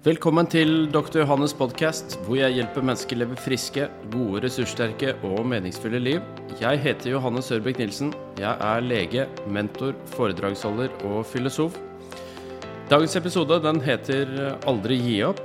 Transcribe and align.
Velkommen 0.00 0.46
til 0.48 0.86
Dr. 0.88 1.18
Johannes 1.20 1.52
podkast, 1.52 2.14
hvor 2.24 2.38
jeg 2.38 2.54
hjelper 2.56 2.84
mennesker 2.88 3.18
leve 3.20 3.34
friske, 3.36 3.82
gode, 4.08 4.40
ressurssterke 4.46 5.12
og 5.28 5.42
meningsfulle 5.44 6.00
liv. 6.00 6.24
Jeg 6.56 6.80
heter 6.80 7.10
Johannes 7.12 7.50
Ørbekk 7.52 7.82
Nilsen. 7.82 8.14
Jeg 8.40 8.54
er 8.64 8.80
lege, 8.80 9.26
mentor, 9.44 9.92
foredragsholder 10.14 10.96
og 11.04 11.20
filosof. 11.28 11.76
Dagens 12.88 13.18
episode 13.20 13.60
den 13.60 13.84
heter 13.84 14.32
Aldri 14.72 14.96
gi 15.04 15.20
opp, 15.28 15.44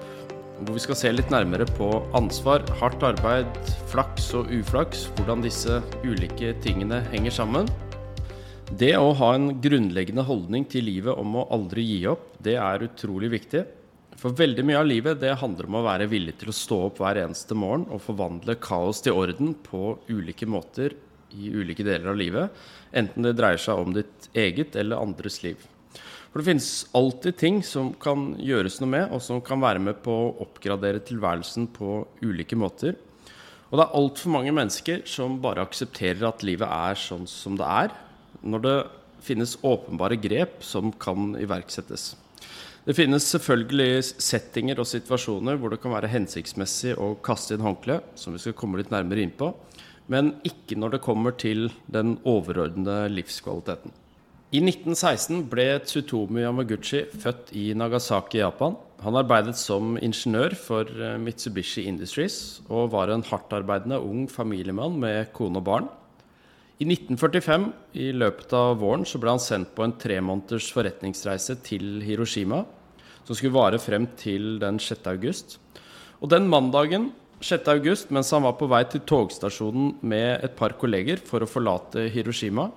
hvor 0.62 0.80
vi 0.80 0.88
skal 0.88 1.02
se 1.04 1.12
litt 1.12 1.36
nærmere 1.36 1.68
på 1.76 1.92
ansvar, 2.16 2.64
hardt 2.80 3.04
arbeid, 3.12 3.62
flaks 3.92 4.32
og 4.40 4.56
uflaks, 4.56 5.10
hvordan 5.18 5.44
disse 5.44 5.82
ulike 6.08 6.56
tingene 6.64 7.04
henger 7.12 7.42
sammen. 7.44 7.68
Det 8.72 8.96
å 8.96 9.12
ha 9.20 9.36
en 9.36 9.58
grunnleggende 9.60 10.24
holdning 10.24 10.64
til 10.64 10.88
livet 10.88 11.12
om 11.12 11.42
å 11.44 11.50
aldri 11.52 11.92
gi 11.92 12.06
opp, 12.08 12.38
det 12.40 12.56
er 12.56 12.88
utrolig 12.88 13.36
viktig. 13.36 13.68
For 14.20 14.36
veldig 14.36 14.64
mye 14.66 14.80
av 14.80 14.88
livet 14.88 15.20
det 15.22 15.34
handler 15.42 15.68
om 15.68 15.80
å 15.80 15.86
være 15.86 16.08
villig 16.12 16.38
til 16.40 16.52
å 16.52 16.56
stå 16.56 16.78
opp 16.88 17.02
hver 17.04 17.20
eneste 17.26 17.58
morgen 17.58 17.86
og 17.92 18.04
forvandle 18.06 18.56
kaos 18.64 19.04
til 19.04 19.18
orden 19.20 19.54
på 19.66 19.98
ulike 20.08 20.48
måter 20.48 20.96
i 21.36 21.52
ulike 21.52 21.84
deler 21.84 22.14
av 22.14 22.20
livet. 22.20 22.66
Enten 22.96 23.28
det 23.28 23.36
dreier 23.36 23.60
seg 23.60 23.82
om 23.82 23.96
ditt 23.96 24.30
eget 24.34 24.78
eller 24.80 25.04
andres 25.04 25.42
liv. 25.44 25.60
For 26.32 26.42
det 26.42 26.50
finnes 26.50 26.70
alltid 26.96 27.38
ting 27.40 27.62
som 27.64 27.94
kan 28.00 28.34
gjøres 28.44 28.82
noe 28.82 28.92
med, 28.92 29.12
og 29.16 29.22
som 29.24 29.44
kan 29.44 29.62
være 29.64 29.80
med 29.84 30.02
på 30.04 30.12
å 30.12 30.34
oppgradere 30.44 31.04
tilværelsen 31.08 31.70
på 31.76 32.02
ulike 32.24 32.58
måter. 32.60 32.98
Og 33.70 33.80
det 33.80 33.86
er 33.86 33.96
altfor 34.00 34.34
mange 34.36 34.52
mennesker 34.56 35.06
som 35.10 35.40
bare 35.44 35.64
aksepterer 35.64 36.28
at 36.28 36.44
livet 36.48 36.68
er 36.68 37.00
sånn 37.00 37.24
som 37.28 37.56
det 37.60 37.68
er, 37.68 37.96
når 38.44 38.68
det 38.68 38.76
finnes 39.26 39.56
åpenbare 39.64 40.20
grep 40.20 40.60
som 40.64 40.92
kan 40.92 41.34
iverksettes. 41.40 42.14
Det 42.86 42.94
finnes 42.94 43.26
selvfølgelig 43.34 44.04
settinger 44.22 44.78
og 44.78 44.86
situasjoner 44.86 45.58
hvor 45.58 45.74
det 45.74 45.80
kan 45.82 45.96
være 45.96 46.12
hensiktsmessig 46.12 46.92
å 47.02 47.16
kaste 47.26 47.56
inn 47.56 47.66
håndkle, 47.66 47.98
som 48.14 48.36
vi 48.36 48.42
skal 48.44 48.54
komme 48.54 48.78
litt 48.78 48.92
nærmere 48.94 49.24
inn 49.26 49.34
på, 49.34 49.50
men 50.14 50.36
ikke 50.46 50.78
når 50.78 50.94
det 50.94 51.02
kommer 51.02 51.34
til 51.34 51.72
den 51.90 52.20
overordnede 52.30 53.08
livskvaliteten. 53.10 53.90
I 54.54 54.62
1916 54.62 55.48
ble 55.50 55.66
Tsutomu 55.82 56.44
Yamaguchi 56.44 57.02
født 57.10 57.50
i 57.58 57.72
Nagasaki, 57.74 58.44
Japan. 58.44 58.78
Han 59.02 59.18
arbeidet 59.18 59.58
som 59.58 59.98
ingeniør 59.98 60.54
for 60.54 60.86
eh, 60.86 61.18
Mitsubishi 61.18 61.88
Industries 61.90 62.62
og 62.70 62.94
var 62.94 63.10
en 63.10 63.26
hardtarbeidende 63.26 63.98
ung 63.98 64.30
familiemann 64.30 65.02
med 65.02 65.34
kone 65.34 65.58
og 65.58 65.66
barn. 65.66 65.90
I 66.76 66.86
1945, 66.86 67.68
i 67.98 68.10
løpet 68.14 68.54
av 68.54 68.78
våren, 68.82 69.06
så 69.08 69.18
ble 69.20 69.34
han 69.34 69.42
sendt 69.42 69.74
på 69.74 69.84
en 69.86 69.98
tre 69.98 70.22
måneders 70.22 70.70
forretningsreise 70.76 71.58
til 71.66 72.02
Hiroshima 72.06 72.62
som 73.26 73.36
skulle 73.36 73.56
vare 73.56 73.82
frem 73.82 74.08
til 74.20 74.58
den 74.62 74.80
6. 74.82 75.06
august. 75.12 75.58
Og 76.22 76.32
den 76.32 76.48
mandagen 76.50 77.12
6. 77.44 77.68
august, 77.74 78.12
mens 78.16 78.32
han 78.32 78.46
var 78.46 78.56
på 78.60 78.70
vei 78.72 78.84
til 78.90 79.04
togstasjonen 79.06 79.98
med 80.06 80.46
et 80.46 80.56
par 80.58 80.78
kolleger 80.80 81.20
for 81.22 81.44
å 81.44 81.50
forlate 81.50 82.08
Hiroshima, 82.14 82.70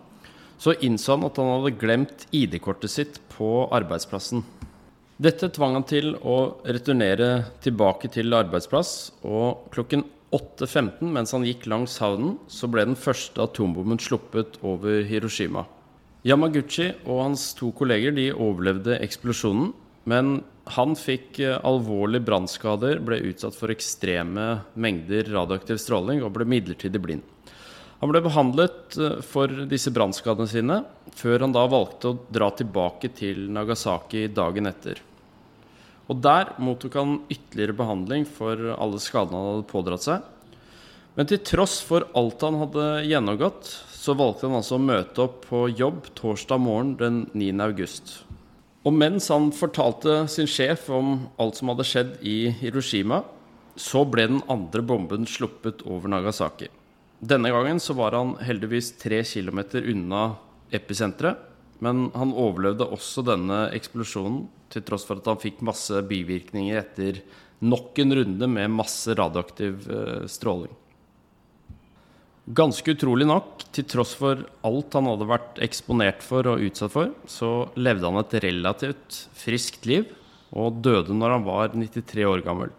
så 0.58 0.74
innså 0.82 1.14
han 1.14 1.28
at 1.28 1.38
han 1.38 1.52
hadde 1.52 1.78
glemt 1.78 2.26
ID-kortet 2.34 2.91
sitt 2.91 3.20
på 3.36 3.69
arbeidsplassen. 3.74 4.42
Dette 5.19 5.48
tvang 5.54 5.78
han 5.78 5.86
til 5.86 6.12
å 6.19 6.60
returnere 6.66 7.48
tilbake 7.62 8.10
til 8.14 8.34
arbeidsplass, 8.34 9.12
og 9.26 9.70
klokken 9.74 10.04
8.15 10.34 11.08
mens 11.14 11.32
han 11.34 11.46
gikk 11.46 11.64
langs 11.70 11.96
havnen, 12.02 12.36
så 12.50 12.69
ble 12.70 12.84
den 12.91 12.98
første 12.98 13.42
atombomben 13.46 14.00
sluppet 14.02 14.58
over 14.66 15.00
Hiroshima. 15.08 15.64
Yamaguchi 16.26 16.91
og 17.06 17.22
hans 17.22 17.52
to 17.56 17.70
kolleger 17.78 18.12
de 18.14 18.28
overlevde 18.34 18.98
eksplosjonen, 19.00 19.72
men 20.08 20.38
han 20.76 20.94
fikk 20.98 21.40
eh, 21.44 21.56
alvorlige 21.66 22.24
brannskader, 22.28 23.00
ble 23.04 23.20
utsatt 23.30 23.56
for 23.56 23.72
ekstreme 23.72 24.60
mengder 24.78 25.28
radioaktiv 25.32 25.80
stråling 25.82 26.22
og 26.24 26.34
ble 26.36 26.46
midlertidig 26.48 27.00
blind. 27.02 27.26
Han 27.98 28.12
ble 28.12 28.22
behandlet 28.24 28.96
eh, 29.00 29.18
for 29.26 29.52
disse 29.70 29.92
brannskadene 29.94 30.50
sine, 30.50 30.80
før 31.18 31.47
han 31.47 31.56
da 31.56 31.66
valgte 31.70 32.12
å 32.12 32.18
dra 32.32 32.50
tilbake 32.56 33.12
til 33.16 33.48
Nagasaki 33.54 34.26
dagen 34.34 34.70
etter. 34.70 35.02
Og 36.08 36.22
Der 36.24 36.54
mottok 36.64 36.94
han 36.97 37.18
ytterligere 37.28 37.76
behandling 37.76 38.24
for 38.24 38.70
alle 38.78 39.00
skadene 39.02 39.36
han 39.36 39.50
hadde 39.52 39.72
pådratt 39.72 40.06
seg. 40.06 40.22
Men 41.18 41.28
til 41.28 41.42
tross 41.44 41.80
for 41.84 42.06
alt 42.16 42.44
han 42.47 42.60
hadde 42.62 42.86
gjennomgått, 43.10 43.68
så 43.98 44.14
valgte 44.16 44.47
han 44.47 44.56
altså 44.60 44.78
å 44.78 44.84
møte 44.84 45.24
opp 45.26 45.42
på 45.50 45.66
jobb 45.74 46.06
torsdag 46.16 46.62
morgen 46.62 46.94
den 47.00 47.24
9. 47.34 47.50
august. 47.66 48.14
Og 48.88 48.94
mens 48.97 49.26
han 49.28 49.50
fortalte 49.53 50.22
sin 50.32 50.49
sjef 50.49 50.87
om 50.94 51.26
alt 51.37 51.59
som 51.59 51.69
hadde 51.69 51.84
skjedd 51.84 52.12
i 52.25 52.49
Hiroshima, 52.56 53.21
så 53.76 54.00
ble 54.09 54.25
den 54.31 54.41
andre 54.49 54.81
bomben 54.81 55.26
sluppet 55.28 55.82
over 55.84 56.09
Nagasaki. 56.09 56.71
Denne 57.21 57.50
gangen 57.53 57.82
så 57.84 57.93
var 57.98 58.16
han 58.16 58.32
heldigvis 58.41 58.94
tre 58.97 59.21
kilometer 59.28 59.84
unna 59.93 60.38
episenteret, 60.72 61.37
men 61.84 62.09
han 62.16 62.32
overlevde 62.32 62.88
også 62.88 63.27
denne 63.28 63.66
eksplosjonen, 63.77 64.47
til 64.72 64.84
tross 64.88 65.04
for 65.09 65.21
at 65.21 65.28
han 65.28 65.41
fikk 65.43 65.60
masse 65.65 66.00
bivirkninger 66.09 66.81
etter 66.81 67.21
nok 67.60 67.98
en 68.03 68.16
runde 68.19 68.48
med 68.50 68.72
masse 68.72 69.12
radioaktiv 69.16 69.84
eh, 69.93 70.25
stråling. 70.31 70.72
Ganske 72.48 72.94
utrolig 72.94 73.26
nok, 73.28 73.66
til 73.76 73.84
tross 73.84 74.14
for 74.16 74.41
alt 74.64 74.94
han 74.97 75.09
hadde 75.10 75.26
vært 75.28 75.59
eksponert 75.64 76.22
for 76.25 76.47
og 76.48 76.62
utsatt 76.64 76.94
for, 76.94 77.10
så 77.28 77.50
levde 77.76 78.09
han 78.09 78.20
et 78.22 78.36
relativt 78.41 79.19
friskt 79.36 79.84
liv 79.88 80.06
og 80.56 80.78
døde 80.81 81.12
når 81.12 81.34
han 81.34 81.44
var 81.44 81.75
93 81.76 82.25
år 82.25 82.44
gammel. 82.47 82.72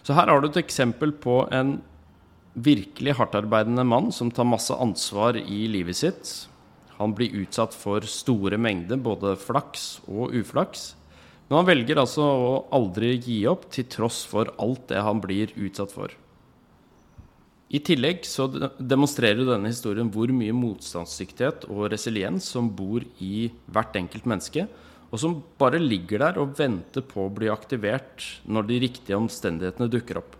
Så 0.00 0.16
her 0.16 0.30
har 0.32 0.40
du 0.40 0.48
et 0.48 0.62
eksempel 0.62 1.12
på 1.12 1.42
en 1.52 1.76
virkelig 2.56 3.18
hardtarbeidende 3.18 3.84
mann 3.84 4.08
som 4.14 4.32
tar 4.32 4.48
masse 4.48 4.72
ansvar 4.72 5.36
i 5.36 5.66
livet 5.68 6.00
sitt. 6.00 6.32
Han 6.96 7.12
blir 7.16 7.36
utsatt 7.42 7.76
for 7.76 8.04
store 8.08 8.56
mengder 8.56 8.96
både 9.00 9.34
flaks 9.40 10.00
og 10.08 10.32
uflaks. 10.32 10.94
Men 11.48 11.60
han 11.60 11.68
velger 11.68 12.00
altså 12.00 12.24
å 12.24 12.50
aldri 12.72 13.16
gi 13.18 13.42
opp, 13.50 13.68
til 13.74 13.84
tross 13.90 14.22
for 14.28 14.52
alt 14.62 14.88
det 14.88 15.04
han 15.04 15.20
blir 15.20 15.52
utsatt 15.60 15.92
for. 15.92 16.14
I 17.70 17.78
tillegg 17.86 18.24
så 18.26 18.48
demonstrerer 18.82 19.44
denne 19.46 19.70
historien 19.70 20.08
hvor 20.10 20.30
mye 20.34 20.54
motstandsdyktighet 20.56 21.68
og 21.70 21.84
resiliens 21.92 22.48
som 22.50 22.66
bor 22.74 23.04
i 23.22 23.46
hvert 23.70 23.94
enkelt 24.00 24.26
menneske, 24.26 24.64
og 25.10 25.22
som 25.22 25.36
bare 25.58 25.78
ligger 25.78 26.22
der 26.22 26.40
og 26.42 26.56
venter 26.58 27.04
på 27.06 27.26
å 27.26 27.32
bli 27.34 27.50
aktivert 27.50 28.26
når 28.50 28.66
de 28.66 28.80
riktige 28.86 29.18
omstendighetene 29.18 29.90
dukker 29.90 30.18
opp. 30.18 30.34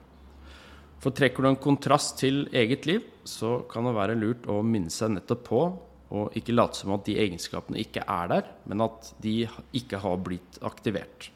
For 1.00 1.14
trekker 1.16 1.46
du 1.46 1.52
en 1.52 1.62
kontrast 1.62 2.18
til 2.20 2.44
eget 2.50 2.84
liv, 2.90 3.06
så 3.24 3.60
kan 3.70 3.86
det 3.86 3.96
være 3.96 4.18
lurt 4.18 4.50
å 4.50 4.58
minne 4.66 4.92
seg 4.92 5.14
nettopp 5.14 5.46
på 5.46 5.62
og 6.10 6.34
ikke 6.34 6.56
late 6.56 6.82
som 6.82 6.96
at 6.96 7.06
de 7.06 7.14
egenskapene 7.22 7.78
ikke 7.78 8.02
er 8.02 8.30
der, 8.32 8.48
men 8.66 8.82
at 8.82 9.12
de 9.22 9.44
ikke 9.78 10.02
har 10.02 10.18
blitt 10.18 10.58
aktivert. 10.66 11.30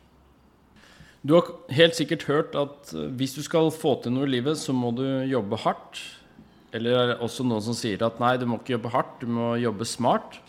Du 1.24 1.32
har 1.38 1.46
helt 1.72 1.96
sikkert 1.96 2.26
hørt 2.28 2.56
at 2.60 2.92
eh, 2.92 3.08
hvis 3.16 3.32
du 3.38 3.40
skal 3.44 3.72
få 3.72 3.96
til 4.04 4.12
noe 4.12 4.28
i 4.28 4.34
livet, 4.36 4.60
så 4.60 4.74
må 4.76 4.92
du 4.92 5.06
jobbe 5.24 5.56
hardt. 5.62 6.02
Eller 6.74 6.90
det 6.92 7.14
er 7.14 7.22
også 7.24 7.46
noen 7.46 7.64
som 7.64 7.76
sier 7.78 8.02
at 8.04 8.18
nei, 8.20 8.34
du 8.36 8.44
må 8.50 8.58
ikke 8.60 8.74
jobbe 8.74 8.92
hardt, 8.92 9.22
du 9.22 9.30
må 9.32 9.54
jobbe 9.62 9.86
smart. 9.88 10.40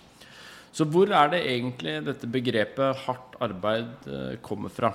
Så 0.75 0.83
hvor 0.91 1.07
er 1.15 1.29
det 1.31 1.45
egentlig 1.47 2.01
dette 2.03 2.27
begrepet 2.27 3.05
hardt 3.05 3.37
arbeid 3.45 4.09
eh, 4.11 4.33
kommer 4.43 4.73
fra? 4.73 4.91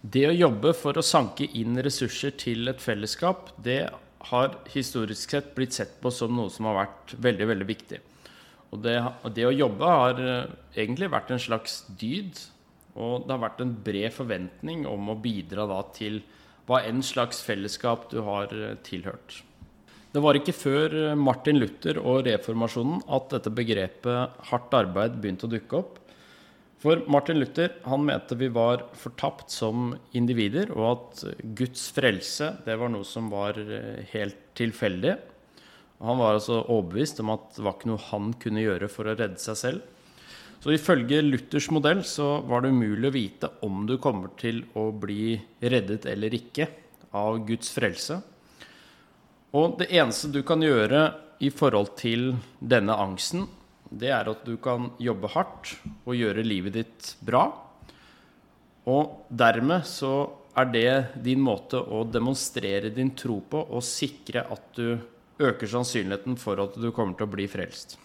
Det 0.00 0.24
å 0.30 0.34
jobbe 0.34 0.72
for 0.74 0.96
å 0.96 1.04
sanke 1.04 1.50
inn 1.60 1.76
ressurser 1.84 2.32
til 2.40 2.72
et 2.72 2.80
fellesskap, 2.82 3.52
det 3.62 3.84
har 4.30 4.56
historisk 4.72 5.36
sett 5.36 5.52
blitt 5.54 5.76
sett 5.76 5.98
på 6.00 6.10
som 6.14 6.32
noe 6.32 6.50
som 6.50 6.70
har 6.70 6.80
vært 6.80 7.14
veldig, 7.20 7.50
veldig 7.52 7.68
viktig. 7.68 8.00
Og 8.72 8.80
det, 8.86 8.96
det 9.36 9.44
å 9.44 9.52
jobbe 9.52 9.92
har 10.00 10.24
eh, 10.24 10.56
egentlig 10.78 11.12
vært 11.12 11.36
en 11.36 11.44
slags 11.44 11.82
dyd 12.00 12.40
og 12.98 13.24
det 13.24 13.34
har 13.34 13.44
vært 13.46 13.62
en 13.64 13.72
bred 13.84 14.12
forventning 14.12 14.84
om 14.88 15.12
å 15.12 15.18
bidra 15.20 15.66
da 15.70 15.80
til 15.96 16.20
hva 16.68 16.82
enn 16.86 17.00
slags 17.04 17.40
fellesskap 17.44 18.10
du 18.12 18.20
har 18.26 18.52
eh, 18.52 18.76
tilhørt. 18.84 19.40
Det 20.12 20.20
var 20.20 20.36
ikke 20.36 20.54
før 20.54 20.94
eh, 20.98 21.16
Martin 21.18 21.58
Luther 21.58 21.98
og 22.02 22.26
reformasjonen 22.28 23.02
at 23.16 23.32
dette 23.32 23.52
begrepet 23.54 24.44
hardt 24.50 24.76
arbeid 24.76 25.18
begynte 25.20 25.48
å 25.48 25.52
dukke 25.52 25.80
opp. 25.80 25.98
For 26.82 27.04
Martin 27.10 27.38
Luther 27.38 27.76
han 27.86 28.04
mente 28.04 28.36
vi 28.38 28.48
var 28.50 28.88
fortapt 28.98 29.52
som 29.54 29.92
individer, 30.18 30.72
og 30.74 30.86
at 30.88 31.22
Guds 31.58 31.86
frelse 31.94 32.56
det 32.66 32.74
var 32.80 32.90
noe 32.90 33.06
som 33.06 33.30
var 33.32 33.58
eh, 33.62 34.02
helt 34.12 34.40
tilfeldig. 34.58 35.16
Han 36.02 36.18
var 36.18 36.36
altså 36.36 36.64
overbevist 36.64 37.22
om 37.22 37.30
at 37.36 37.52
det 37.56 37.64
var 37.64 37.76
ikke 37.78 37.92
noe 37.92 38.06
han 38.10 38.32
kunne 38.42 38.64
gjøre 38.64 38.88
for 38.90 39.06
å 39.06 39.14
redde 39.14 39.38
seg 39.40 39.58
selv. 39.60 39.90
Så 40.62 40.70
ifølge 40.76 41.18
Luthers 41.26 41.66
modell 41.74 42.04
så 42.06 42.36
var 42.46 42.62
det 42.62 42.70
umulig 42.70 43.08
å 43.08 43.14
vite 43.16 43.48
om 43.66 43.80
du 43.88 43.96
kommer 43.98 44.30
til 44.38 44.60
å 44.78 44.92
bli 44.94 45.34
reddet 45.58 46.06
eller 46.06 46.36
ikke 46.38 46.68
av 47.18 47.40
Guds 47.48 47.72
frelse. 47.74 48.20
Og 49.58 49.74
det 49.80 49.88
eneste 49.90 50.30
du 50.30 50.44
kan 50.46 50.62
gjøre 50.62 51.00
i 51.42 51.50
forhold 51.50 51.96
til 51.98 52.30
denne 52.62 52.94
angsten, 52.94 53.48
det 53.90 54.12
er 54.14 54.30
at 54.30 54.46
du 54.46 54.54
kan 54.62 54.92
jobbe 55.02 55.32
hardt 55.34 55.74
og 56.06 56.14
gjøre 56.14 56.46
livet 56.46 56.78
ditt 56.78 57.10
bra. 57.26 57.42
Og 58.86 59.26
dermed 59.34 59.82
så 59.90 60.14
er 60.54 60.70
det 60.70 60.94
din 61.26 61.42
måte 61.42 61.82
å 61.82 62.04
demonstrere 62.06 62.94
din 62.94 63.10
tro 63.18 63.40
på 63.42 63.66
og 63.66 63.82
sikre 63.82 64.46
at 64.46 64.70
du 64.78 64.94
øker 65.42 65.74
sannsynligheten 65.74 66.38
for 66.38 66.62
at 66.62 66.78
du 66.78 66.92
kommer 66.94 67.18
til 67.18 67.26
å 67.26 67.34
bli 67.34 67.50
frelst. 67.50 67.98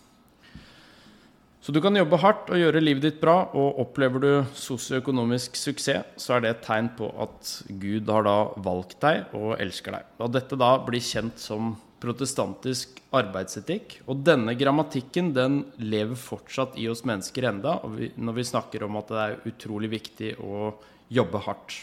Så 1.67 1.73
du 1.75 1.81
kan 1.83 1.97
jobbe 1.99 2.15
hardt 2.23 2.47
og 2.47 2.61
gjøre 2.61 2.79
livet 2.79 3.03
ditt 3.03 3.17
bra, 3.19 3.41
og 3.51 3.81
opplever 3.83 4.21
du 4.23 4.29
sosioøkonomisk 4.55 5.57
suksess, 5.59 6.13
så 6.15 6.37
er 6.37 6.45
det 6.45 6.51
et 6.53 6.61
tegn 6.63 6.85
på 6.95 7.09
at 7.19 7.49
Gud 7.81 8.07
har 8.07 8.23
da 8.23 8.35
valgt 8.63 9.01
deg 9.03 9.33
og 9.35 9.57
elsker 9.59 9.97
deg. 9.97 10.05
Og 10.23 10.31
dette 10.31 10.55
da 10.55 10.69
blir 10.85 11.03
kjent 11.03 11.41
som 11.43 11.73
protestantisk 11.99 13.01
arbeidsetikk. 13.19 13.97
Og 14.07 14.21
denne 14.23 14.55
grammatikken 14.55 15.33
den 15.35 15.57
lever 15.83 16.15
fortsatt 16.15 16.77
i 16.79 16.85
oss 16.87 17.03
mennesker 17.03 17.49
enda, 17.49 17.81
når 17.83 18.37
vi 18.37 18.45
snakker 18.47 18.85
om 18.87 18.95
at 19.01 19.11
det 19.11 19.25
er 19.25 19.35
utrolig 19.51 19.89
viktig 19.91 20.37
å 20.39 20.69
jobbe 21.11 21.41
hardt. 21.49 21.81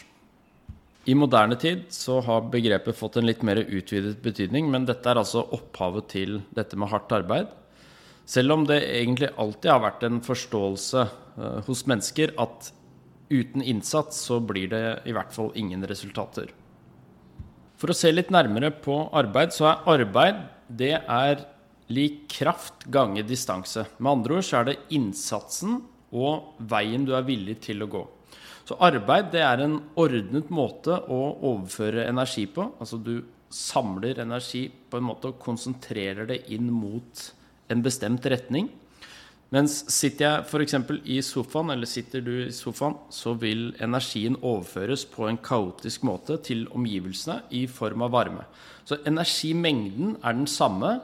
I 1.05 1.13
moderne 1.13 1.59
tid 1.61 1.83
så 1.93 2.17
har 2.25 2.49
begrepet 2.49 2.97
fått 2.97 3.19
en 3.21 3.29
litt 3.29 3.45
mer 3.45 3.61
utvidet 3.61 4.17
betydning, 4.25 4.65
men 4.73 4.89
dette 4.89 5.13
er 5.13 5.21
altså 5.21 5.45
opphavet 5.53 6.09
til 6.15 6.39
dette 6.57 6.73
med 6.73 6.89
hardt 6.89 7.13
arbeid. 7.13 7.53
Selv 8.25 8.55
om 8.55 8.65
det 8.65 8.81
egentlig 8.81 9.29
alltid 9.37 9.69
har 9.71 9.83
vært 9.83 10.05
en 10.07 10.21
forståelse 10.25 11.05
uh, 11.37 11.59
hos 11.67 11.85
mennesker 11.89 12.33
at 12.41 12.71
uten 13.29 13.61
innsats 13.61 14.21
så 14.27 14.39
blir 14.41 14.69
det 14.71 14.85
i 15.05 15.13
hvert 15.15 15.33
fall 15.33 15.51
ingen 15.57 15.85
resultater. 15.89 16.49
For 17.77 17.91
å 17.91 17.97
se 17.97 18.11
litt 18.13 18.31
nærmere 18.33 18.71
på 18.71 18.97
arbeid, 19.13 19.53
så 19.53 19.69
er 19.69 19.83
arbeid 19.95 20.41
det 20.69 20.95
er 20.97 21.43
lik 21.93 22.23
kraft 22.31 22.87
gange 22.89 23.21
distanse. 23.27 23.85
Med 23.99 24.11
andre 24.11 24.39
ord 24.39 24.47
så 24.47 24.61
er 24.61 24.69
det 24.71 24.79
innsatsen 24.95 25.81
og 26.15 26.55
veien 26.71 27.05
du 27.05 27.13
er 27.17 27.25
villig 27.27 27.59
til 27.67 27.85
å 27.85 27.89
gå. 27.91 28.03
Så 28.65 28.77
arbeid 28.81 29.29
det 29.35 29.43
er 29.45 29.61
en 29.61 29.77
ordnet 30.01 30.49
måte 30.49 30.97
å 30.97 31.21
overføre 31.51 32.07
energi 32.09 32.47
på. 32.49 32.71
Altså 32.81 32.97
du 32.97 33.19
samler 33.53 34.23
energi 34.23 34.65
på 34.89 34.97
en 34.97 35.05
måte 35.05 35.29
og 35.29 35.41
konsentrerer 35.43 36.25
det 36.31 36.41
inn 36.55 36.71
mot 36.73 37.27
en 37.71 37.83
bestemt 37.85 38.25
retning. 38.29 38.69
Mens 39.53 39.77
sitter 39.93 40.25
jeg 40.25 40.45
f.eks. 40.49 40.75
i 41.05 41.19
sofaen, 41.23 41.69
eller 41.71 41.87
sitter 41.87 42.23
du 42.25 42.33
i 42.47 42.53
sofaen, 42.53 42.97
så 43.13 43.35
vil 43.39 43.69
energien 43.83 44.37
overføres 44.41 45.05
på 45.11 45.29
en 45.29 45.37
kaotisk 45.37 46.03
måte 46.07 46.39
til 46.43 46.65
omgivelsene 46.75 47.43
i 47.55 47.65
form 47.69 48.03
av 48.07 48.15
varme. 48.15 48.47
Så 48.85 48.99
energimengden 49.05 50.17
er 50.23 50.35
den 50.35 50.49
samme. 50.49 50.97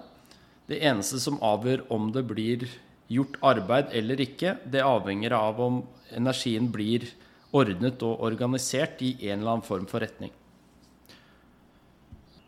Det 0.67 0.81
eneste 0.81 1.21
som 1.21 1.39
avgjør 1.43 1.85
om 1.93 2.09
det 2.15 2.25
blir 2.27 2.67
gjort 3.11 3.37
arbeid 3.43 3.91
eller 3.97 4.21
ikke, 4.23 4.55
det 4.71 4.83
avhenger 4.87 5.35
av 5.35 5.59
om 5.61 5.81
energien 6.15 6.69
blir 6.71 7.09
ordnet 7.55 8.03
og 8.07 8.23
organisert 8.23 9.01
i 9.03 9.15
en 9.29 9.41
eller 9.41 9.57
annen 9.57 9.67
form 9.67 9.87
for 9.91 10.03
retning. 10.03 10.31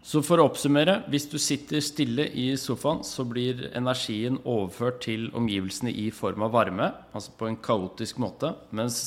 Så 0.04 0.20
for 0.20 0.42
å 0.42 0.50
oppsummere, 0.50 0.98
hvis 1.08 1.30
du 1.32 1.38
sitter 1.40 1.80
stille 1.84 2.26
i 2.36 2.50
sofaen, 2.60 3.06
så 3.08 3.24
blir 3.24 3.70
energien 3.72 4.36
overført 4.44 5.00
til 5.06 5.30
omgivelsene 5.32 5.94
i 5.96 6.10
form 6.12 6.44
av 6.44 6.52
varme, 6.58 6.90
altså 7.16 7.32
på 7.40 7.48
en 7.48 7.60
kaotisk 7.64 8.20
måte. 8.20 8.52
Mens 8.76 8.98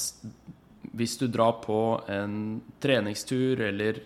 hvis 0.97 1.19
du 1.21 1.27
drar 1.29 1.59
på 1.61 2.01
en 2.09 2.63
treningstur 2.81 3.61
eller 3.69 4.01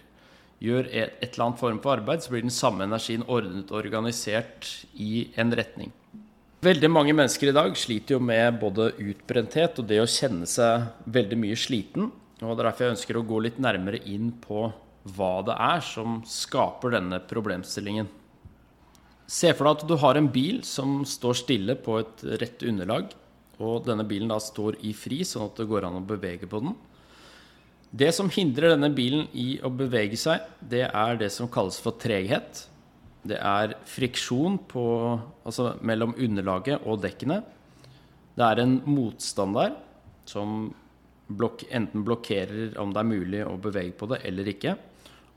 gjør 0.60 0.90
et, 0.90 1.22
eller 1.28 1.46
annet 1.46 1.62
form 1.62 1.78
for 1.80 1.94
arbeid, 1.94 2.24
så 2.24 2.34
blir 2.34 2.44
den 2.44 2.58
samme 2.58 2.84
energien 2.84 3.24
ordnet 3.30 3.70
og 3.70 3.80
organisert 3.84 4.68
i 4.98 5.28
en 5.38 5.54
retning. 5.54 5.94
Veldig 6.60 6.90
mange 6.92 7.14
mennesker 7.16 7.48
i 7.48 7.56
dag 7.56 7.78
sliter 7.78 8.18
jo 8.18 8.20
med 8.20 8.58
både 8.60 8.90
utbrenthet 9.00 9.78
og 9.80 9.86
det 9.88 10.02
å 10.02 10.10
kjenne 10.10 10.48
seg 10.50 10.90
veldig 11.08 11.38
mye 11.40 11.56
sliten. 11.56 12.10
Og 12.42 12.50
det 12.50 12.58
er 12.58 12.66
derfor 12.66 12.88
jeg 12.88 12.96
ønsker 12.98 13.16
å 13.16 13.28
gå 13.30 13.38
litt 13.46 13.62
nærmere 13.62 14.02
inn 14.10 14.34
på 14.42 14.66
hva 15.08 15.40
det 15.46 15.56
er 15.56 15.84
som 15.84 16.20
skaper 16.28 16.96
denne 16.96 17.20
problemstillingen. 17.30 18.08
Se 19.30 19.52
for 19.54 19.68
deg 19.68 19.78
at 19.78 19.88
du 19.88 19.96
har 20.02 20.18
en 20.18 20.28
bil 20.32 20.60
som 20.66 21.00
står 21.06 21.38
stille 21.38 21.76
på 21.78 22.00
et 22.02 22.24
rett 22.42 22.64
underlag, 22.66 23.12
og 23.60 23.84
denne 23.86 24.06
bilen 24.08 24.32
da 24.32 24.40
står 24.42 24.80
i 24.88 24.94
fri, 24.96 25.20
sånn 25.24 25.46
at 25.46 25.60
det 25.60 25.68
går 25.70 25.86
an 25.86 26.00
å 26.00 26.06
bevege 26.06 26.48
på 26.50 26.62
den. 26.64 26.74
Det 27.90 28.10
som 28.14 28.30
hindrer 28.30 28.74
denne 28.74 28.90
bilen 28.94 29.26
i 29.34 29.58
å 29.66 29.70
bevege 29.74 30.18
seg, 30.18 30.44
det 30.62 30.86
er 30.86 31.16
det 31.20 31.30
som 31.34 31.50
kalles 31.50 31.78
for 31.82 31.98
treghet. 32.00 32.64
Det 33.26 33.36
er 33.36 33.74
friksjon 33.90 34.60
på, 34.70 34.84
altså 35.44 35.74
mellom 35.84 36.14
underlaget 36.16 36.86
og 36.86 37.02
dekkene. 37.02 37.40
Det 38.38 38.46
er 38.46 38.62
en 38.62 38.78
motstand 38.86 39.58
der 39.58 39.74
som 40.30 40.70
blok 41.30 41.64
enten 41.70 42.02
blokkerer 42.06 42.78
om 42.80 42.94
det 42.94 43.02
er 43.02 43.10
mulig 43.10 43.42
å 43.46 43.58
bevege 43.60 43.94
på 43.98 44.08
det 44.10 44.22
eller 44.26 44.48
ikke. 44.50 44.76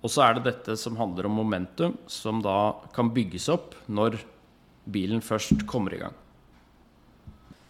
Og 0.04 0.12
så 0.12 0.26
er 0.26 0.36
det 0.36 0.48
dette 0.50 0.76
som 0.80 0.98
handler 1.00 1.30
om 1.30 1.38
momentum, 1.40 1.96
som 2.12 2.42
da 2.44 2.76
kan 2.96 3.14
bygges 3.16 3.48
opp 3.54 3.78
når 3.88 4.20
bilen 4.84 5.24
først 5.24 5.64
kommer 5.70 5.96
i 5.96 6.02
gang. 6.02 6.16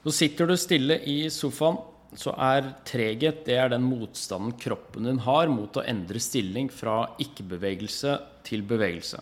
Så 0.03 0.15
sitter 0.17 0.49
du 0.49 0.57
stille 0.59 0.97
i 1.07 1.29
sofaen, 1.31 1.77
så 2.17 2.33
er 2.37 2.73
treghet 2.85 3.45
det 3.47 3.55
er 3.57 3.69
den 3.73 3.85
motstanden 3.85 4.53
kroppen 4.61 5.07
din 5.07 5.21
har 5.25 5.49
mot 5.49 5.77
å 5.77 5.85
endre 5.85 6.19
stilling 6.21 6.67
fra 6.73 7.05
ikke-bevegelse 7.21 8.17
til 8.45 8.65
bevegelse. 8.69 9.21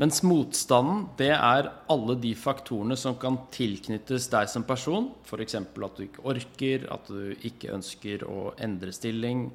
Mens 0.00 0.22
motstanden 0.24 1.04
det 1.18 1.30
er 1.34 1.68
alle 1.92 2.16
de 2.18 2.32
faktorene 2.38 2.96
som 2.98 3.18
kan 3.20 3.36
tilknyttes 3.54 4.30
deg 4.32 4.48
som 4.50 4.64
person. 4.66 5.10
F.eks. 5.28 5.58
at 5.60 5.98
du 5.98 6.06
ikke 6.06 6.24
orker, 6.32 6.88
at 6.90 7.10
du 7.12 7.34
ikke 7.46 7.74
ønsker 7.76 8.24
å 8.26 8.54
endre 8.62 8.94
stilling, 8.96 9.50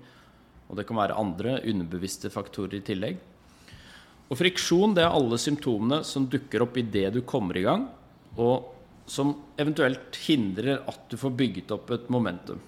og 0.67 0.77
det 0.77 0.85
kan 0.87 0.99
være 0.99 1.17
andre 1.17 1.59
underbevisste 1.63 2.31
faktorer 2.33 2.79
i 2.79 2.85
tillegg. 2.85 3.19
Og 4.27 4.39
friksjon 4.39 4.95
det 4.95 5.05
er 5.05 5.13
alle 5.15 5.39
symptomene 5.39 6.01
som 6.07 6.27
dukker 6.27 6.65
opp 6.65 6.77
idet 6.79 7.13
du 7.15 7.21
kommer 7.27 7.57
i 7.57 7.63
gang, 7.67 7.87
og 8.35 8.73
som 9.07 9.31
eventuelt 9.57 10.17
hindrer 10.27 10.81
at 10.83 11.05
du 11.07 11.15
får 11.19 11.31
bygget 11.39 11.71
opp 11.71 11.93
et 11.95 12.09
momentum. 12.11 12.59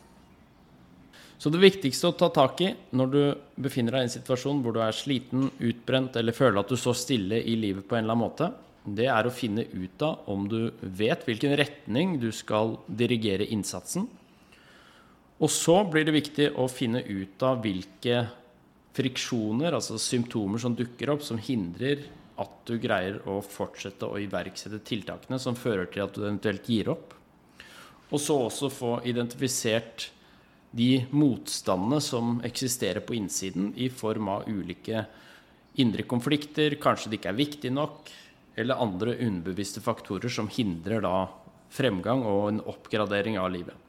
Så 1.40 1.52
det 1.52 1.62
viktigste 1.62 2.10
å 2.10 2.16
ta 2.20 2.28
tak 2.36 2.60
i 2.64 2.72
når 2.96 3.12
du 3.12 3.22
befinner 3.64 3.96
deg 3.96 4.02
i 4.02 4.08
en 4.10 4.16
situasjon 4.18 4.64
hvor 4.64 4.76
du 4.76 4.82
er 4.84 4.96
sliten, 4.96 5.48
utbrent 5.60 6.16
eller 6.20 6.36
føler 6.36 6.60
at 6.60 6.72
du 6.72 6.80
står 6.80 6.98
stille 7.00 7.40
i 7.40 7.56
livet 7.60 7.88
på 7.88 7.96
en 7.96 8.04
eller 8.04 8.16
annen 8.16 8.26
måte, 8.26 8.50
det 8.84 9.08
er 9.12 9.28
å 9.28 9.34
finne 9.34 9.64
ut 9.64 10.04
av 10.04 10.28
om 10.32 10.48
du 10.52 10.72
vet 10.82 11.24
hvilken 11.28 11.56
retning 11.60 12.18
du 12.20 12.30
skal 12.36 12.78
dirigere 12.88 13.48
innsatsen, 13.48 14.08
og 15.40 15.52
så 15.52 15.78
blir 15.88 16.08
det 16.08 16.16
viktig 16.16 16.50
å 16.60 16.68
finne 16.72 17.02
ut 17.08 17.44
av 17.48 17.62
hvilke 17.64 18.26
friksjoner, 18.96 19.76
altså 19.76 20.00
symptomer 20.02 20.60
som 20.60 20.76
dukker 20.76 21.14
opp, 21.14 21.24
som 21.24 21.40
hindrer 21.40 22.04
at 22.40 22.52
du 22.68 22.76
greier 22.80 23.20
å 23.28 23.40
fortsette 23.44 24.08
å 24.08 24.20
iverksette 24.20 24.82
tiltakene 24.88 25.40
som 25.40 25.58
fører 25.60 25.88
til 25.92 26.04
at 26.06 26.16
du 26.16 26.24
eventuelt 26.26 26.68
gir 26.68 26.92
opp. 26.92 27.16
Og 28.10 28.20
så 28.20 28.36
også 28.48 28.72
få 28.74 28.94
identifisert 29.08 30.10
de 30.76 31.06
motstandene 31.16 32.00
som 32.04 32.38
eksisterer 32.46 33.04
på 33.06 33.16
innsiden 33.18 33.72
i 33.80 33.90
form 33.90 34.30
av 34.36 34.48
ulike 34.50 35.06
indre 35.80 36.04
konflikter, 36.10 36.76
kanskje 36.82 37.12
det 37.12 37.20
ikke 37.20 37.32
er 37.32 37.40
viktig 37.40 37.72
nok, 37.74 38.10
eller 38.60 38.82
andre 38.82 39.16
underbevisste 39.24 39.82
faktorer 39.84 40.32
som 40.34 40.50
hindrer 40.52 41.04
da 41.06 41.30
fremgang 41.74 42.26
og 42.28 42.50
en 42.50 42.66
oppgradering 42.68 43.38
av 43.40 43.54
livet. 43.54 43.89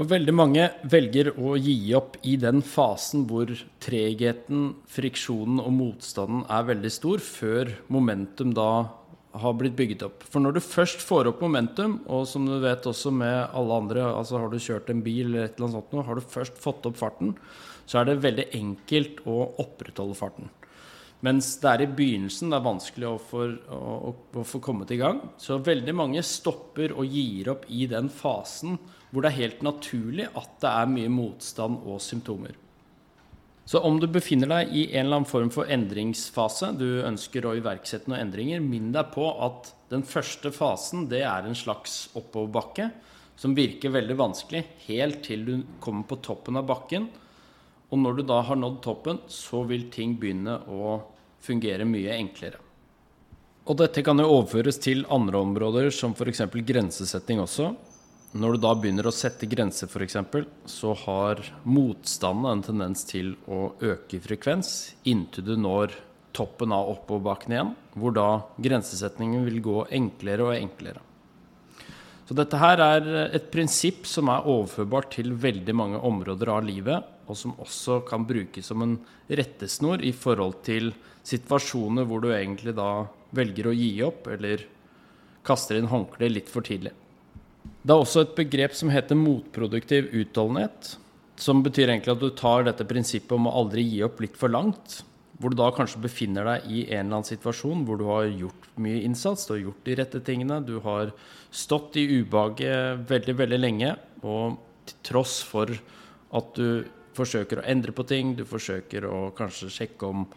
Og 0.00 0.06
veldig 0.08 0.32
mange 0.32 0.62
velger 0.88 1.28
å 1.36 1.58
gi 1.60 1.74
opp 1.92 2.14
i 2.24 2.38
den 2.40 2.62
fasen 2.64 3.26
hvor 3.28 3.50
tregheten, 3.84 4.70
friksjonen 4.88 5.58
og 5.60 5.74
motstanden 5.76 6.46
er 6.48 6.64
veldig 6.70 6.92
stor, 6.94 7.20
før 7.20 7.74
momentum 7.92 8.54
da 8.56 8.70
har 9.42 9.58
blitt 9.58 9.76
bygget 9.76 10.06
opp. 10.06 10.24
For 10.24 10.40
når 10.40 10.56
du 10.56 10.60
først 10.64 11.04
får 11.04 11.28
opp 11.28 11.42
momentum, 11.44 11.98
og 12.08 12.24
som 12.30 12.48
du 12.48 12.56
vet 12.62 12.88
også 12.88 13.12
med 13.12 13.52
alle 13.52 13.76
andre, 13.76 14.06
altså 14.08 14.40
har 14.40 14.48
du 14.48 14.56
kjørt 14.56 14.88
en 14.88 15.02
bil 15.04 15.26
eller 15.26 15.50
et 15.50 15.60
eller 15.60 15.68
annet 15.68 15.92
sånt, 15.92 16.06
har 16.08 16.16
du 16.16 16.32
først 16.32 16.56
fått 16.62 16.88
opp 16.88 16.96
farten, 16.96 17.34
så 17.84 18.00
er 18.00 18.08
det 18.08 18.22
veldig 18.24 18.46
enkelt 18.56 19.20
å 19.28 19.36
opprettholde 19.60 20.16
farten. 20.16 20.48
Mens 21.28 21.50
det 21.60 21.68
er 21.68 21.84
i 21.84 21.90
begynnelsen 21.92 22.48
det 22.48 22.56
er 22.56 22.64
vanskelig 22.64 23.08
å 23.10 23.18
få, 23.20 23.44
å, 23.76 24.14
å 24.40 24.46
få 24.48 24.62
kommet 24.64 24.96
i 24.96 24.98
gang. 25.02 25.20
Så 25.36 25.60
veldig 25.60 25.92
mange 25.92 26.24
stopper 26.24 26.96
og 26.96 27.04
gir 27.04 27.52
opp 27.52 27.68
i 27.68 27.84
den 27.90 28.08
fasen 28.08 28.80
hvor 29.10 29.24
det 29.24 29.30
er 29.32 29.40
helt 29.42 29.62
naturlig 29.66 30.28
at 30.38 30.58
det 30.62 30.70
er 30.70 30.90
mye 30.90 31.10
motstand 31.12 31.80
og 31.84 32.02
symptomer. 32.02 32.56
Så 33.70 33.78
om 33.86 34.00
du 34.02 34.08
befinner 34.10 34.50
deg 34.50 34.72
i 34.74 34.84
en 34.88 35.04
eller 35.04 35.20
annen 35.20 35.30
form 35.30 35.50
for 35.54 35.70
endringsfase, 35.70 36.72
du 36.74 37.04
ønsker 37.06 37.44
å 37.46 37.54
iverksette 37.58 38.10
noen 38.10 38.24
endringer, 38.24 38.62
minn 38.62 38.90
deg 38.94 39.12
på 39.14 39.28
at 39.46 39.70
den 39.92 40.02
første 40.06 40.50
fasen 40.54 41.06
det 41.10 41.22
er 41.26 41.46
en 41.46 41.58
slags 41.58 42.08
oppoverbakke 42.18 42.88
som 43.38 43.54
virker 43.56 43.92
veldig 43.94 44.16
vanskelig 44.18 44.64
helt 44.88 45.22
til 45.24 45.44
du 45.46 45.54
kommer 45.82 46.08
på 46.10 46.18
toppen 46.24 46.58
av 46.60 46.66
bakken. 46.68 47.06
Og 47.90 47.98
når 47.98 48.18
du 48.18 48.24
da 48.26 48.40
har 48.46 48.58
nådd 48.58 48.82
toppen, 48.84 49.22
så 49.30 49.62
vil 49.66 49.88
ting 49.90 50.16
begynne 50.20 50.58
å 50.70 50.98
fungere 51.42 51.86
mye 51.88 52.18
enklere. 52.18 52.60
Og 53.70 53.78
dette 53.78 54.02
kan 54.04 54.18
jo 54.18 54.28
overføres 54.28 54.80
til 54.82 55.06
andre 55.14 55.40
områder, 55.40 55.88
som 55.94 56.14
f.eks. 56.16 56.42
grensesetting 56.66 57.40
også. 57.42 57.70
Når 58.30 58.54
du 58.54 58.60
da 58.62 58.70
begynner 58.78 59.08
å 59.10 59.10
sette 59.10 59.48
grenser, 59.50 59.88
f.eks., 59.90 60.14
så 60.70 60.92
har 61.02 61.40
motstanden 61.66 62.46
en 62.46 62.62
tendens 62.62 63.02
til 63.08 63.32
å 63.50 63.72
øke 63.82 64.20
i 64.20 64.22
frekvens 64.22 64.92
inntil 65.10 65.48
du 65.48 65.56
når 65.58 65.96
toppen 66.30 66.70
av 66.70 66.92
oppoverbakken 66.92 67.56
igjen, 67.56 67.72
hvor 67.98 68.14
da 68.14 68.28
grensesetningen 68.62 69.42
vil 69.48 69.58
gå 69.66 69.82
enklere 69.98 70.46
og 70.46 70.54
enklere. 70.54 71.02
Så 72.22 72.38
dette 72.38 72.60
her 72.62 72.78
er 72.84 73.10
et 73.34 73.50
prinsipp 73.50 74.06
som 74.06 74.30
er 74.30 74.46
overførbart 74.46 75.10
til 75.16 75.34
veldig 75.34 75.74
mange 75.74 75.98
områder 75.98 76.54
av 76.54 76.62
livet, 76.62 77.10
og 77.26 77.34
som 77.34 77.58
også 77.58 78.04
kan 78.06 78.22
brukes 78.30 78.70
som 78.70 78.86
en 78.86 78.94
rettesnor 79.26 80.06
i 80.06 80.14
forhold 80.14 80.60
til 80.70 80.92
situasjoner 81.26 82.06
hvor 82.06 82.22
du 82.22 82.30
egentlig 82.30 82.78
da 82.78 83.08
velger 83.34 83.72
å 83.72 83.74
gi 83.74 83.90
opp, 84.06 84.30
eller 84.30 84.62
kaster 85.42 85.82
inn 85.82 85.90
håndkleet 85.90 86.38
litt 86.38 86.54
for 86.54 86.62
tidlig. 86.62 86.94
Det 87.80 87.94
er 87.94 88.02
også 88.02 88.26
et 88.26 88.34
begrep 88.36 88.74
som 88.76 88.90
heter 88.92 89.16
motproduktiv 89.16 90.10
utholdenhet. 90.12 90.96
Som 91.40 91.62
betyr 91.64 91.88
egentlig 91.88 92.12
at 92.12 92.20
du 92.20 92.28
tar 92.36 92.66
dette 92.66 92.84
prinsippet 92.84 93.32
om 93.32 93.48
å 93.48 93.54
aldri 93.62 93.86
gi 93.86 94.02
opp 94.04 94.20
litt 94.20 94.36
for 94.36 94.52
langt. 94.52 94.98
Hvor 95.40 95.52
du 95.52 95.56
da 95.56 95.70
kanskje 95.72 96.02
befinner 96.04 96.44
deg 96.44 96.66
i 96.68 96.82
en 96.90 97.06
eller 97.06 97.22
annen 97.22 97.30
situasjon 97.30 97.86
hvor 97.88 97.96
du 97.96 98.04
har 98.10 98.26
gjort 98.28 98.66
mye 98.84 99.00
innsats, 99.06 99.46
du 99.48 99.54
har 99.54 99.62
gjort 99.62 99.86
de 99.88 99.96
rette 99.96 100.20
tingene, 100.26 100.60
du 100.60 100.76
har 100.84 101.14
stått 101.48 101.96
i 101.96 102.04
ubehaget 102.20 103.06
veldig, 103.08 103.36
veldig 103.40 103.60
lenge. 103.62 103.94
Og 104.20 104.60
til 104.90 105.00
tross 105.08 105.38
for 105.48 105.72
at 105.72 106.52
du 106.60 106.84
forsøker 107.16 107.62
å 107.62 107.66
endre 107.72 107.96
på 107.96 108.04
ting, 108.04 108.36
du 108.36 108.44
forsøker 108.48 109.08
å 109.08 109.30
kanskje 109.36 109.72
sjekke 109.72 110.12
om 110.12 110.28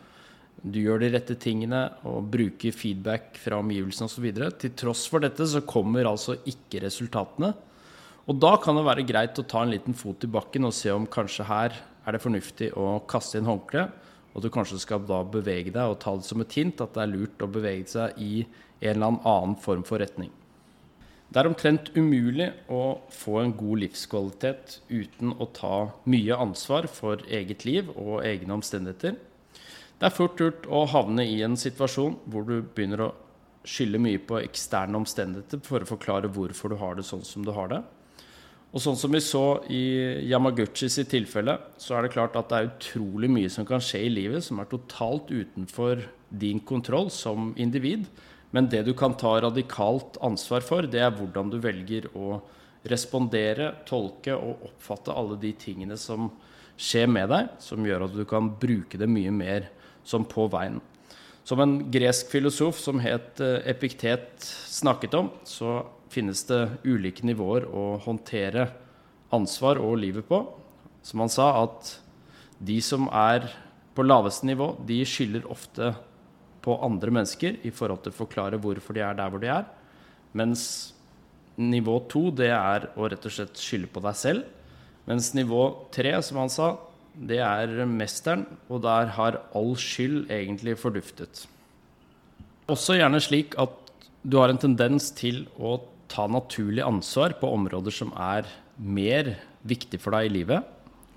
du 0.63 0.79
gjør 0.79 1.01
de 1.01 1.09
rette 1.15 1.35
tingene 1.41 1.81
og 2.07 2.29
bruker 2.31 2.75
feedback 2.75 3.39
fra 3.41 3.57
omgivelsene 3.59 4.07
osv. 4.07 4.27
Til 4.61 4.75
tross 4.79 5.07
for 5.11 5.23
dette 5.23 5.47
så 5.49 5.63
kommer 5.67 6.07
altså 6.07 6.37
ikke 6.47 6.85
resultatene. 6.85 7.51
Og 8.29 8.37
da 8.39 8.53
kan 8.63 8.77
det 8.77 8.85
være 8.87 9.03
greit 9.07 9.39
å 9.41 9.47
ta 9.47 9.65
en 9.65 9.73
liten 9.73 9.97
fot 9.97 10.23
i 10.23 10.31
bakken 10.31 10.69
og 10.69 10.75
se 10.75 10.93
om 10.93 11.09
kanskje 11.11 11.47
her 11.49 11.75
er 12.03 12.15
det 12.15 12.21
fornuftig 12.23 12.69
å 12.79 13.01
kaste 13.09 13.39
inn 13.39 13.49
håndkleet. 13.49 13.99
og 14.33 14.41
du 14.41 14.49
kanskje 14.49 14.79
skal 14.81 15.03
da 15.05 15.19
bevege 15.23 15.69
deg 15.69 15.91
og 15.91 15.99
ta 16.01 16.15
det 16.17 16.25
som 16.25 16.41
et 16.41 16.55
hint 16.57 16.79
at 16.81 16.95
det 16.95 17.03
er 17.03 17.11
lurt 17.11 17.43
å 17.45 17.51
bevege 17.53 17.85
seg 17.85 18.15
i 18.17 18.45
en 18.81 18.95
eller 18.95 19.19
annen 19.29 19.53
form 19.61 19.83
for 19.85 20.01
retning. 20.01 20.31
Det 21.29 21.41
er 21.41 21.49
omtrent 21.49 21.91
umulig 21.93 22.47
å 22.69 23.01
få 23.13 23.39
en 23.41 23.53
god 23.57 23.83
livskvalitet 23.83 24.79
uten 24.89 25.35
å 25.37 25.47
ta 25.53 25.75
mye 26.09 26.37
ansvar 26.37 26.87
for 26.89 27.21
eget 27.29 27.65
liv 27.65 27.89
og 27.93 28.23
egne 28.25 28.57
omstendigheter. 28.57 29.15
Det 29.99 30.09
er 30.09 30.15
fort 30.15 30.39
gjort 30.39 30.65
å 30.67 30.85
havne 30.91 31.25
i 31.29 31.41
en 31.45 31.57
situasjon 31.59 32.17
hvor 32.31 32.47
du 32.47 32.57
begynner 32.61 33.05
å 33.05 33.11
skylde 33.63 34.01
mye 34.03 34.19
på 34.19 34.41
eksterne 34.43 34.97
omstendigheter 34.99 35.61
for 35.63 35.83
å 35.83 35.87
forklare 35.87 36.31
hvorfor 36.31 36.73
du 36.73 36.79
har 36.81 36.97
det 36.97 37.05
sånn 37.07 37.23
som 37.27 37.45
du 37.45 37.53
har 37.55 37.69
det. 37.71 37.81
Og 38.73 38.81
sånn 38.81 38.97
som 38.97 39.13
vi 39.13 39.21
så 39.21 39.61
i 39.69 39.83
Yamaguchi 40.31 40.89
sitt 40.89 41.11
tilfelle, 41.13 41.59
så 41.77 41.93
er 41.95 42.05
det 42.05 42.15
klart 42.15 42.35
at 42.39 42.49
det 42.49 42.57
er 42.57 42.69
utrolig 42.71 43.29
mye 43.29 43.51
som 43.53 43.67
kan 43.69 43.83
skje 43.83 44.01
i 44.07 44.11
livet 44.11 44.43
som 44.43 44.59
er 44.59 44.69
totalt 44.71 45.29
utenfor 45.29 46.01
din 46.33 46.59
kontroll 46.65 47.11
som 47.13 47.51
individ. 47.53 48.07
Men 48.53 48.69
det 48.69 48.81
du 48.87 48.95
kan 48.97 49.13
ta 49.17 49.35
radikalt 49.45 50.17
ansvar 50.25 50.65
for, 50.65 50.89
det 50.89 51.03
er 51.05 51.13
hvordan 51.13 51.53
du 51.53 51.59
velger 51.61 52.09
å 52.17 52.39
respondere, 52.89 53.69
tolke 53.87 54.33
og 54.35 54.65
oppfatte 54.71 55.13
alle 55.13 55.37
de 55.41 55.53
tingene 55.57 55.97
som 55.97 56.31
skjer 56.73 57.07
med 57.13 57.29
deg, 57.29 57.53
som 57.61 57.85
gjør 57.85 58.07
at 58.07 58.17
du 58.17 58.25
kan 58.29 58.49
bruke 58.59 58.97
det 58.97 59.07
mye 59.09 59.31
mer 59.33 59.69
som 60.07 60.25
på 60.27 60.47
veien. 60.51 60.79
Som 61.43 61.59
en 61.59 61.75
gresk 61.91 62.31
filosof 62.31 62.79
som 62.79 63.01
het 63.03 63.41
eh, 63.43 63.59
Epiktet 63.73 64.45
snakket 64.71 65.15
om, 65.19 65.29
så 65.43 65.81
finnes 66.13 66.45
det 66.47 66.61
ulike 66.85 67.25
nivåer 67.27 67.65
å 67.67 67.97
håndtere 68.05 68.69
ansvar 69.33 69.81
og 69.81 69.97
livet 69.99 70.27
på. 70.29 70.39
Som 71.03 71.23
han 71.23 71.31
sa, 71.31 71.49
at 71.65 71.97
de 72.63 72.79
som 72.85 73.09
er 73.09 73.49
på 73.93 74.05
laveste 74.05 74.47
nivå, 74.47 74.71
de 74.87 75.01
skylder 75.05 75.47
ofte 75.51 75.91
på 76.63 76.77
andre 76.85 77.11
mennesker 77.11 77.59
i 77.67 77.73
forhold 77.75 78.05
til 78.05 78.13
å 78.13 78.21
forklare 78.21 78.59
hvorfor 78.61 78.95
de 78.95 79.03
er 79.03 79.17
der 79.17 79.31
hvor 79.31 79.41
de 79.43 79.51
er. 79.51 79.67
Mens 80.37 80.93
nivå 81.59 81.99
to, 82.09 82.29
det 82.31 82.53
er 82.55 82.87
å 82.95 83.09
rett 83.11 83.27
og 83.27 83.35
slett 83.35 83.59
skylde 83.59 83.91
på 83.93 84.01
deg 84.05 84.17
selv. 84.17 84.47
Mens 85.09 85.33
nivå 85.35 85.65
tre, 85.93 86.15
som 86.23 86.39
han 86.39 86.51
sa, 86.53 86.71
det 87.13 87.39
er 87.45 87.85
mesteren, 87.89 88.45
og 88.69 88.83
der 88.85 89.11
har 89.15 89.39
all 89.53 89.73
skyld 89.77 90.31
egentlig 90.33 90.75
forduftet. 90.81 91.45
Også 92.71 92.97
gjerne 92.97 93.21
slik 93.21 93.57
at 93.61 93.75
du 94.23 94.39
har 94.39 94.49
en 94.49 94.61
tendens 94.61 95.11
til 95.15 95.43
å 95.59 95.77
ta 96.11 96.25
naturlig 96.31 96.83
ansvar 96.85 97.35
på 97.39 97.49
områder 97.53 97.93
som 97.93 98.13
er 98.15 98.47
mer 98.77 99.33
viktig 99.67 99.99
for 100.01 100.15
deg 100.15 100.29
i 100.29 100.35
livet, 100.39 100.63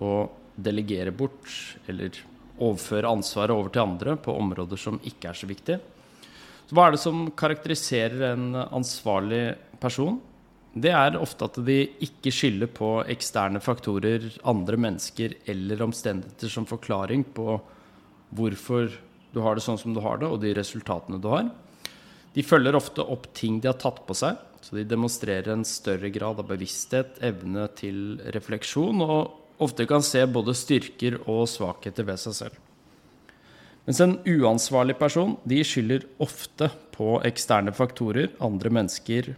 og 0.02 0.32
delegere 0.56 1.12
bort 1.14 1.48
eller 1.88 2.16
overføre 2.56 3.10
ansvaret 3.12 3.54
over 3.54 3.72
til 3.72 3.84
andre 3.84 4.16
på 4.20 4.34
områder 4.36 4.80
som 4.80 5.00
ikke 5.04 5.30
er 5.30 5.38
så 5.38 5.48
viktige. 5.48 5.80
Så 6.66 6.74
hva 6.74 6.88
er 6.88 6.96
det 6.96 7.02
som 7.02 7.28
karakteriserer 7.36 8.32
en 8.32 8.48
ansvarlig 8.64 9.54
person? 9.80 10.18
Det 10.76 10.92
er 10.92 11.16
ofte 11.16 11.46
at 11.48 11.56
de 11.64 11.78
ikke 12.04 12.30
skylder 12.34 12.68
på 12.68 12.90
eksterne 13.08 13.62
faktorer, 13.64 14.26
andre 14.44 14.76
mennesker 14.76 15.38
eller 15.48 15.84
omstendigheter 15.86 16.52
som 16.52 16.68
forklaring 16.68 17.24
på 17.36 17.54
hvorfor 18.36 18.90
du 19.32 19.40
har 19.44 19.56
det 19.56 19.64
sånn 19.64 19.80
som 19.80 19.94
du 19.96 20.02
har 20.04 20.20
det, 20.20 20.28
og 20.28 20.42
de 20.42 20.52
resultatene 20.56 21.20
du 21.22 21.30
har. 21.32 21.48
De 22.36 22.44
følger 22.44 22.76
ofte 22.76 23.04
opp 23.04 23.30
ting 23.36 23.56
de 23.60 23.70
har 23.70 23.78
tatt 23.80 24.02
på 24.04 24.16
seg, 24.16 24.36
så 24.60 24.76
de 24.76 24.84
demonstrerer 24.88 25.48
en 25.54 25.64
større 25.64 26.10
grad 26.12 26.42
av 26.42 26.50
bevissthet, 26.50 27.16
evne 27.24 27.64
til 27.78 28.20
refleksjon, 28.36 29.00
og 29.00 29.62
ofte 29.62 29.88
kan 29.88 30.04
se 30.04 30.26
både 30.28 30.52
styrker 30.56 31.22
og 31.24 31.46
svakheter 31.48 32.04
ved 32.04 32.20
seg 32.20 32.36
selv. 32.36 32.60
Mens 33.86 34.02
en 34.02 34.16
uansvarlig 34.26 34.98
person 34.98 35.36
de 35.48 35.62
skylder 35.64 36.04
ofte 36.20 36.68
på 36.96 37.16
eksterne 37.24 37.72
faktorer, 37.72 38.32
andre 38.42 38.72
mennesker, 38.74 39.32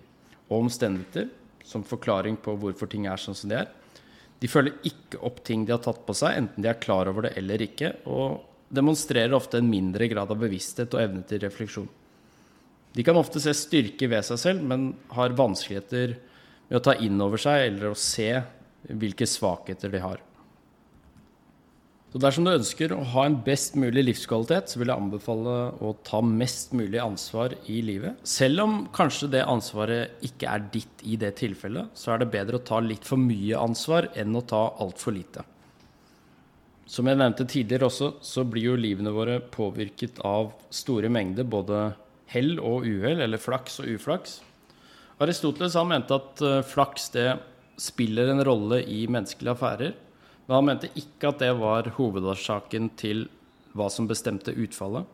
og 0.49 0.65
omstendigheter 0.65 1.29
som 1.69 1.85
forklaring 1.85 2.39
på 2.41 2.55
hvorfor 2.61 2.89
ting 2.91 3.07
er 3.09 3.21
sånn 3.21 3.37
som 3.37 3.53
de 3.53 3.61
er. 3.61 3.71
De 4.39 4.49
følger 4.51 4.79
ikke 4.87 5.21
opp 5.27 5.43
ting 5.45 5.65
de 5.67 5.75
har 5.75 5.83
tatt 5.85 6.05
på 6.07 6.15
seg, 6.17 6.37
enten 6.39 6.65
de 6.65 6.71
er 6.71 6.81
klar 6.81 7.11
over 7.11 7.27
det 7.27 7.35
eller 7.41 7.65
ikke, 7.65 7.93
og 8.07 8.45
demonstrerer 8.75 9.35
ofte 9.37 9.61
en 9.61 9.71
mindre 9.71 10.09
grad 10.11 10.31
av 10.31 10.39
bevissthet 10.41 10.95
og 10.95 11.03
evne 11.03 11.25
til 11.29 11.43
refleksjon. 11.43 11.89
De 12.95 13.05
kan 13.05 13.19
ofte 13.19 13.41
se 13.43 13.53
styrke 13.57 14.09
ved 14.11 14.25
seg 14.27 14.41
selv, 14.41 14.65
men 14.65 14.93
har 15.15 15.37
vanskeligheter 15.37 16.17
med 16.69 16.79
å 16.79 16.85
ta 16.85 16.95
inn 17.03 17.21
over 17.25 17.41
seg 17.41 17.67
eller 17.69 17.93
å 17.93 17.99
se 17.99 18.31
hvilke 18.89 19.27
svakheter 19.29 19.93
de 19.93 20.01
har. 20.03 20.23
Så 22.09 22.21
dersom 22.23 22.47
du 22.47 22.55
ønsker 22.55 22.95
å 22.95 23.03
ha 23.13 23.27
en 23.29 23.37
best 23.45 23.75
mulig 23.77 24.07
livskvalitet, 24.07 24.71
så 24.73 24.81
vil 24.81 24.89
jeg 24.89 24.97
anbefale 24.97 25.57
å 25.85 25.91
ta 26.07 26.23
mest 26.25 26.73
mulig 26.73 27.03
ansvar 27.03 27.53
i 27.69 27.83
livet. 27.85 28.17
Selv 28.25 28.65
om 28.65 28.79
kanskje 28.97 29.29
det 29.35 29.45
ansvaret 29.45 30.25
ikke 30.25 30.49
er 30.49 30.65
ditt 30.73 31.05
i 31.05 31.19
det 31.21 31.35
tilfellet, 31.43 31.93
så 31.93 32.15
er 32.15 32.23
det 32.23 32.31
bedre 32.33 32.57
å 32.57 32.65
ta 32.65 32.81
litt 32.81 33.05
for 33.05 33.21
mye 33.21 33.61
ansvar 33.61 34.09
enn 34.17 34.41
å 34.41 34.45
ta 34.49 34.63
altfor 34.81 35.19
lite. 35.19 35.45
Som 36.89 37.11
jeg 37.11 37.21
nevnte 37.21 37.45
tidligere 37.45 37.91
også, 37.91 38.15
så 38.25 38.47
blir 38.49 38.71
jo 38.71 38.81
livene 38.81 39.13
våre 39.13 39.37
påvirket 39.45 40.23
av 40.25 40.55
store 40.73 41.13
mengder 41.13 41.45
både 41.45 41.91
hell 42.33 42.57
og 42.57 42.89
uhell, 42.89 43.21
eller 43.21 43.41
flaks 43.41 43.83
og 43.83 43.93
uflaks. 43.99 44.39
Aristoteles 45.21 45.77
han 45.77 45.93
mente 45.93 46.17
at 46.17 46.41
eh, 46.41 46.65
flaks 46.65 47.11
det 47.13 47.31
spiller 47.79 48.33
en 48.33 48.41
rolle 48.47 48.81
i 48.89 49.03
menneskelige 49.11 49.53
affærer. 49.53 49.97
Men 50.49 50.57
han 50.57 50.69
mente 50.71 50.89
ikke 50.97 51.29
at 51.29 51.43
det 51.45 51.53
var 51.61 51.93
hovedårsaken 51.99 52.91
til 52.97 53.27
hva 53.77 53.91
som 53.93 54.09
bestemte 54.09 54.55
utfallet. 54.57 55.05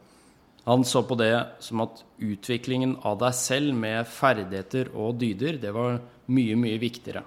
Han 0.65 0.85
så 0.89 1.03
på 1.05 1.17
det 1.21 1.35
som 1.61 1.83
at 1.85 2.01
utviklingen 2.23 2.95
av 3.05 3.19
deg 3.21 3.35
selv 3.37 3.75
med 3.77 4.07
ferdigheter 4.09 4.89
og 4.95 5.19
dyder, 5.21 5.59
det 5.61 5.75
var 5.77 5.99
mye, 6.33 6.57
mye 6.57 6.79
viktigere. 6.81 7.25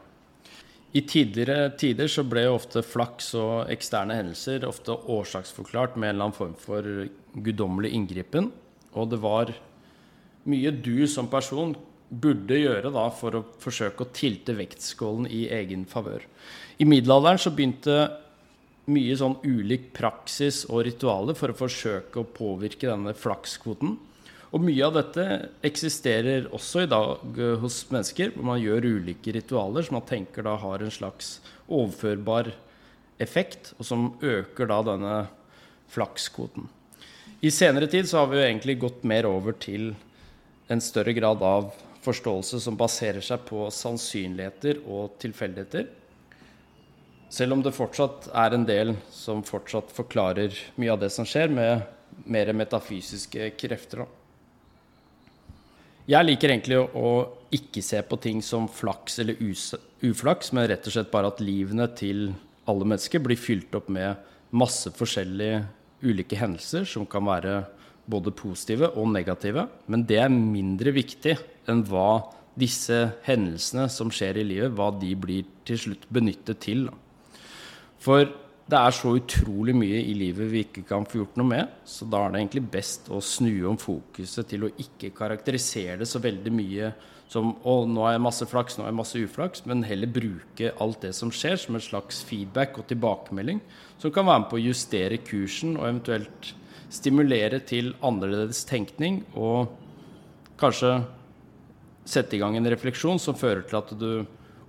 I 0.95 1.03
tidligere 1.05 1.73
tider 1.77 2.09
så 2.09 2.23
ble 2.25 2.47
ofte 2.49 2.81
flaks 2.81 3.33
og 3.37 3.67
eksterne 3.69 4.15
hendelser 4.17 4.63
ofte 4.65 4.95
årsaksforklart 4.95 5.99
med 5.99 6.09
en 6.09 6.15
eller 6.15 6.29
annen 6.29 6.37
form 6.37 6.55
for 6.57 6.87
guddommelig 7.35 7.91
inngripen. 7.93 8.49
Og 8.95 9.11
det 9.11 9.19
var 9.21 9.51
mye 10.47 10.71
du 10.71 11.03
som 11.11 11.27
person 11.29 11.75
burde 12.07 12.55
gjøre 12.55 12.89
da 12.95 13.09
for 13.11 13.35
å 13.35 13.43
forsøke 13.61 14.05
å 14.05 14.13
tilte 14.15 14.55
vektskålen 14.57 15.27
i 15.27 15.43
egen 15.59 15.83
favør. 15.91 16.23
I 16.77 16.85
middelalderen 16.85 17.41
så 17.41 17.51
begynte 17.53 17.95
mye 18.87 19.15
sånn 19.19 19.39
ulik 19.43 19.89
praksis 19.97 20.61
og 20.69 20.85
ritualer 20.87 21.35
for 21.35 21.51
å 21.51 21.57
forsøke 21.57 22.21
å 22.21 22.29
påvirke 22.37 22.87
denne 22.87 23.15
flakskvoten. 23.17 23.97
Og 24.55 24.63
mye 24.63 24.85
av 24.85 24.93
dette 24.95 25.25
eksisterer 25.65 26.47
også 26.55 26.85
i 26.85 26.91
dag 26.91 27.41
hos 27.59 27.81
mennesker, 27.91 28.31
hvor 28.35 28.47
man 28.53 28.61
gjør 28.61 28.87
ulike 28.93 29.33
ritualer 29.35 29.83
som 29.83 29.97
man 29.97 30.07
tenker 30.07 30.45
da 30.47 30.55
har 30.61 30.85
en 30.85 30.93
slags 30.93 31.39
overførbar 31.67 32.53
effekt, 33.19 33.73
og 33.75 33.89
som 33.89 34.07
øker 34.21 34.69
da 34.69 34.79
denne 34.87 35.17
flakskvoten. 35.91 36.69
I 37.43 37.51
senere 37.53 37.89
tid 37.91 38.07
så 38.09 38.21
har 38.21 38.31
vi 38.31 38.39
jo 38.39 38.45
egentlig 38.45 38.79
gått 38.81 39.03
mer 39.05 39.27
over 39.29 39.57
til 39.57 39.91
en 40.71 40.81
større 40.81 41.13
grad 41.17 41.43
av 41.43 41.73
forståelse 42.05 42.61
som 42.63 42.79
baserer 42.79 43.23
seg 43.25 43.43
på 43.49 43.67
sannsynligheter 43.73 44.79
og 44.87 45.17
tilfeldigheter. 45.21 45.89
Selv 47.29 47.57
om 47.57 47.61
det 47.63 47.75
fortsatt 47.75 48.29
er 48.31 48.55
en 48.55 48.63
del 48.67 48.93
som 49.11 49.43
fortsatt 49.43 49.91
forklarer 49.91 50.55
mye 50.79 50.93
av 50.93 51.01
det 51.01 51.09
som 51.11 51.27
skjer, 51.27 51.51
med 51.51 51.83
mer 52.25 52.53
metafysiske 52.55 53.51
krefter. 53.59 54.05
Jeg 56.07 56.23
liker 56.23 56.53
egentlig 56.53 56.77
å 56.79 57.09
ikke 57.51 57.83
se 57.83 57.99
på 58.07 58.15
ting 58.23 58.39
som 58.43 58.69
flaks 58.71 59.19
eller 59.19 59.41
uflaks, 60.07 60.53
men 60.55 60.69
rett 60.71 60.87
og 60.87 60.95
slett 60.95 61.11
bare 61.11 61.33
at 61.33 61.43
livene 61.43 61.89
til 61.99 62.29
alle 62.67 62.87
mennesker 62.87 63.19
blir 63.23 63.39
fylt 63.39 63.75
opp 63.75 63.89
med 63.91 64.15
masse 64.55 64.91
forskjellige 64.95 65.65
ulike 66.07 66.39
hendelser 66.39 66.87
som 66.87 67.03
kan 67.09 67.27
være 67.27 67.57
både 68.07 68.31
positive 68.39 68.93
og 68.95 69.09
negative. 69.11 69.65
Men 69.91 70.05
det 70.07 70.21
er 70.23 70.31
mindre 70.31 70.95
viktig 70.95 71.35
enn 71.67 71.83
hva 71.89 72.23
disse 72.57 73.01
hendelsene 73.27 73.89
som 73.91 74.07
skjer 74.13 74.39
i 74.39 74.47
livet, 74.47 74.71
hva 74.79 74.93
de 74.95 75.11
blir 75.19 75.43
til 75.67 75.81
slutt 75.83 76.07
benyttet 76.07 76.63
til. 76.63 76.87
For 78.03 78.27
det 78.67 78.79
er 78.79 78.95
så 78.95 79.13
utrolig 79.15 79.73
mye 79.77 79.99
i 80.03 80.15
livet 80.17 80.49
vi 80.51 80.63
ikke 80.65 80.83
kan 80.89 81.05
få 81.07 81.21
gjort 81.21 81.37
noe 81.39 81.47
med, 81.47 81.75
så 81.87 82.07
da 82.09 82.25
er 82.25 82.33
det 82.33 82.41
egentlig 82.41 82.65
best 82.73 83.07
å 83.07 83.21
snu 83.23 83.53
om 83.69 83.77
fokuset 83.79 84.49
til 84.51 84.67
å 84.67 84.73
ikke 84.83 85.13
karakterisere 85.15 86.01
det 86.01 86.09
så 86.09 86.19
veldig 86.23 86.51
mye 86.51 86.91
som 87.31 87.53
å, 87.67 87.81
nå 87.87 88.03
har 88.05 88.15
jeg 88.15 88.23
masse 88.23 88.47
flaks, 88.47 88.77
nå 88.77 88.85
har 88.85 88.91
jeg 88.91 88.99
masse 88.99 89.21
uflaks, 89.23 89.63
men 89.67 89.83
heller 89.87 90.11
bruke 90.11 90.71
alt 90.83 91.01
det 91.03 91.13
som 91.15 91.31
skjer, 91.31 91.57
som 91.59 91.75
en 91.75 91.83
slags 91.83 92.21
feedback 92.27 92.79
og 92.79 92.87
tilbakemelding, 92.91 93.59
som 93.99 94.13
kan 94.15 94.27
være 94.27 94.43
med 94.43 94.49
på 94.51 94.59
å 94.59 94.63
justere 94.63 95.19
kursen 95.27 95.75
og 95.75 95.87
eventuelt 95.89 96.53
stimulere 96.93 97.59
til 97.67 97.91
annerledes 98.05 98.63
tenkning 98.67 99.21
og 99.35 99.73
kanskje 100.59 100.93
sette 102.07 102.37
i 102.37 102.39
gang 102.39 102.55
en 102.55 102.69
refleksjon 102.71 103.19
som 103.19 103.35
fører 103.35 103.65
til 103.67 103.79
at 103.79 103.91
du 103.99 104.11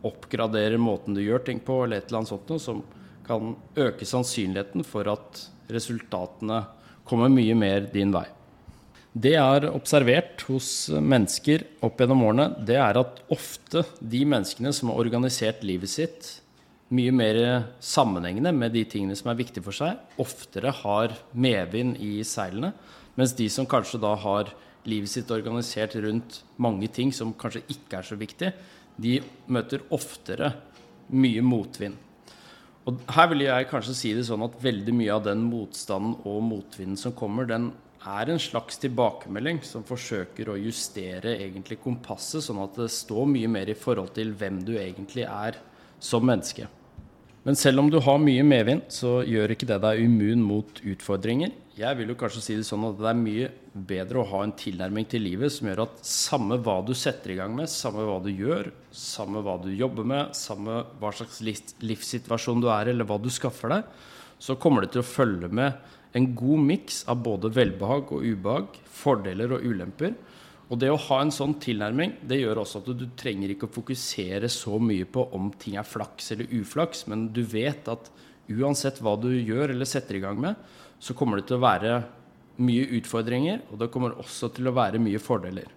oppgraderer 0.06 0.78
måten 0.82 1.14
du 1.14 1.22
gjør 1.22 1.44
ting 1.46 1.62
på, 1.62 1.84
eller 1.84 1.98
et 1.98 2.10
eller 2.10 2.22
annet 2.22 2.32
sånt 2.32 2.50
noe, 2.50 2.62
som 2.62 2.82
kan 3.28 3.54
øke 3.76 4.08
sannsynligheten 4.08 4.84
for 4.88 5.08
at 5.12 5.44
resultatene 5.72 6.62
kommer 7.08 7.30
mye 7.32 7.54
mer 7.56 7.86
din 7.92 8.12
vei. 8.14 8.26
Det 9.18 9.32
jeg 9.34 9.42
har 9.42 9.64
observert 9.72 10.42
hos 10.46 10.90
mennesker 10.92 11.64
opp 11.84 11.98
gjennom 11.98 12.26
årene, 12.28 12.50
det 12.64 12.76
er 12.78 13.00
at 13.00 13.22
ofte 13.32 13.82
de 14.00 14.20
menneskene 14.28 14.72
som 14.76 14.92
har 14.92 15.00
organisert 15.00 15.64
livet 15.66 15.90
sitt 15.90 16.28
mye 16.94 17.12
mer 17.12 17.38
sammenhengende 17.84 18.52
med 18.56 18.72
de 18.72 18.84
tingene 18.88 19.16
som 19.18 19.32
er 19.32 19.40
viktige 19.40 19.64
for 19.64 19.76
seg, 19.76 19.98
oftere 20.20 20.72
har 20.82 21.16
medvind 21.36 21.98
i 22.00 22.22
seilene, 22.24 22.72
mens 23.18 23.34
de 23.36 23.48
som 23.52 23.68
kanskje 23.68 24.00
da 24.00 24.14
har 24.22 24.52
livet 24.88 25.12
sitt 25.12 25.30
organisert 25.34 25.96
rundt 26.00 26.42
mange 26.56 26.88
ting 26.88 27.12
som 27.12 27.34
kanskje 27.36 27.66
ikke 27.74 27.98
er 27.98 28.08
så 28.08 28.16
viktige, 28.20 28.54
de 28.96 29.18
møter 29.52 29.84
oftere 29.94 30.54
mye 31.12 31.42
motvind. 31.44 31.96
Og 32.88 33.02
her 33.12 33.26
vil 33.28 33.44
jeg 33.44 33.68
kanskje 33.68 33.96
si 33.96 34.14
det 34.16 34.24
sånn 34.24 34.46
at 34.46 34.54
veldig 34.62 34.94
mye 34.96 35.12
av 35.12 35.26
den 35.26 35.42
motstanden 35.44 36.14
og 36.24 36.40
motvinden 36.46 36.96
som 36.96 37.12
kommer, 37.16 37.44
den 37.44 37.68
er 38.08 38.30
en 38.32 38.40
slags 38.40 38.78
tilbakemelding 38.80 39.60
som 39.66 39.84
forsøker 39.84 40.48
å 40.48 40.56
justere 40.56 41.34
egentlig 41.36 41.80
kompasset, 41.82 42.46
sånn 42.46 42.62
at 42.62 42.78
det 42.80 42.88
står 42.94 43.28
mye 43.28 43.50
mer 43.52 43.68
i 43.68 43.76
forhold 43.76 44.14
til 44.16 44.32
hvem 44.38 44.62
du 44.64 44.72
egentlig 44.78 45.26
er 45.28 45.58
som 46.00 46.24
menneske. 46.24 46.70
Men 47.48 47.56
selv 47.56 47.80
om 47.80 47.86
du 47.88 47.96
har 48.04 48.18
mye 48.20 48.42
medvind, 48.44 48.82
så 48.92 49.22
gjør 49.24 49.54
ikke 49.54 49.70
det 49.70 49.78
deg 49.80 50.02
immun 50.04 50.42
mot 50.44 50.80
utfordringer. 50.84 51.54
Jeg 51.80 51.96
vil 51.96 52.10
jo 52.12 52.16
kanskje 52.20 52.42
si 52.44 52.56
det 52.58 52.66
sånn 52.68 52.84
at 52.90 52.98
det 52.98 53.06
er 53.08 53.16
mye 53.16 53.46
bedre 53.88 54.20
å 54.20 54.26
ha 54.34 54.42
en 54.44 54.52
tilnærming 54.52 55.06
til 55.08 55.24
livet 55.24 55.54
som 55.54 55.70
gjør 55.70 55.80
at 55.86 56.02
samme 56.04 56.58
hva 56.60 56.74
du 56.84 56.92
setter 56.92 57.32
i 57.32 57.38
gang 57.38 57.54
med, 57.56 57.70
samme 57.72 58.04
hva 58.04 58.18
du 58.20 58.28
gjør, 58.28 58.68
samme 58.92 59.40
hva 59.46 59.54
du 59.62 59.70
jobber 59.72 60.04
med, 60.12 60.36
samme 60.36 60.82
hva 61.00 61.14
slags 61.16 61.40
livssituasjon 61.40 62.60
du 62.60 62.68
er 62.74 62.92
eller 62.92 63.08
hva 63.08 63.16
du 63.16 63.30
skaffer 63.32 63.72
deg, 63.78 63.88
så 64.36 64.58
kommer 64.60 64.84
det 64.84 64.92
til 64.92 65.00
å 65.00 65.08
følge 65.08 65.48
med 65.48 66.20
en 66.20 66.28
god 66.36 66.68
miks 66.68 67.00
av 67.08 67.24
både 67.24 67.48
velbehag 67.56 68.12
og 68.12 68.28
ubehag, 68.28 68.76
fordeler 68.92 69.56
og 69.56 69.64
ulemper, 69.64 70.12
og 70.68 70.76
det 70.80 70.90
å 70.92 71.00
ha 71.00 71.22
en 71.22 71.32
sånn 71.32 71.54
tilnærming 71.62 72.18
det 72.28 72.42
gjør 72.42 72.60
også 72.62 72.82
at 72.82 72.90
du, 73.00 73.06
trenger 73.16 73.54
ikke 73.54 73.68
å 73.68 73.72
fokusere 73.78 74.50
så 74.52 74.76
mye 74.80 75.06
på 75.08 75.24
om 75.36 75.48
ting 75.56 75.78
er 75.80 75.88
flaks 75.88 76.34
eller 76.34 76.52
uflaks, 76.60 77.06
men 77.08 77.30
du 77.32 77.40
vet 77.48 77.88
at 77.88 78.10
uansett 78.52 79.00
hva 79.04 79.14
du 79.20 79.30
gjør 79.32 79.72
eller 79.72 79.88
setter 79.88 80.18
i 80.18 80.22
gang 80.24 80.38
med, 80.40 80.56
så 81.00 81.16
kommer 81.16 81.40
det 81.40 81.48
til 81.48 81.58
å 81.58 81.64
være 81.64 81.96
mye 82.60 82.86
utfordringer, 82.98 83.62
og 83.70 83.80
det 83.80 83.90
kommer 83.94 84.16
også 84.18 84.50
til 84.52 84.68
å 84.68 84.76
være 84.76 85.00
mye 85.00 85.20
fordeler. 85.22 85.68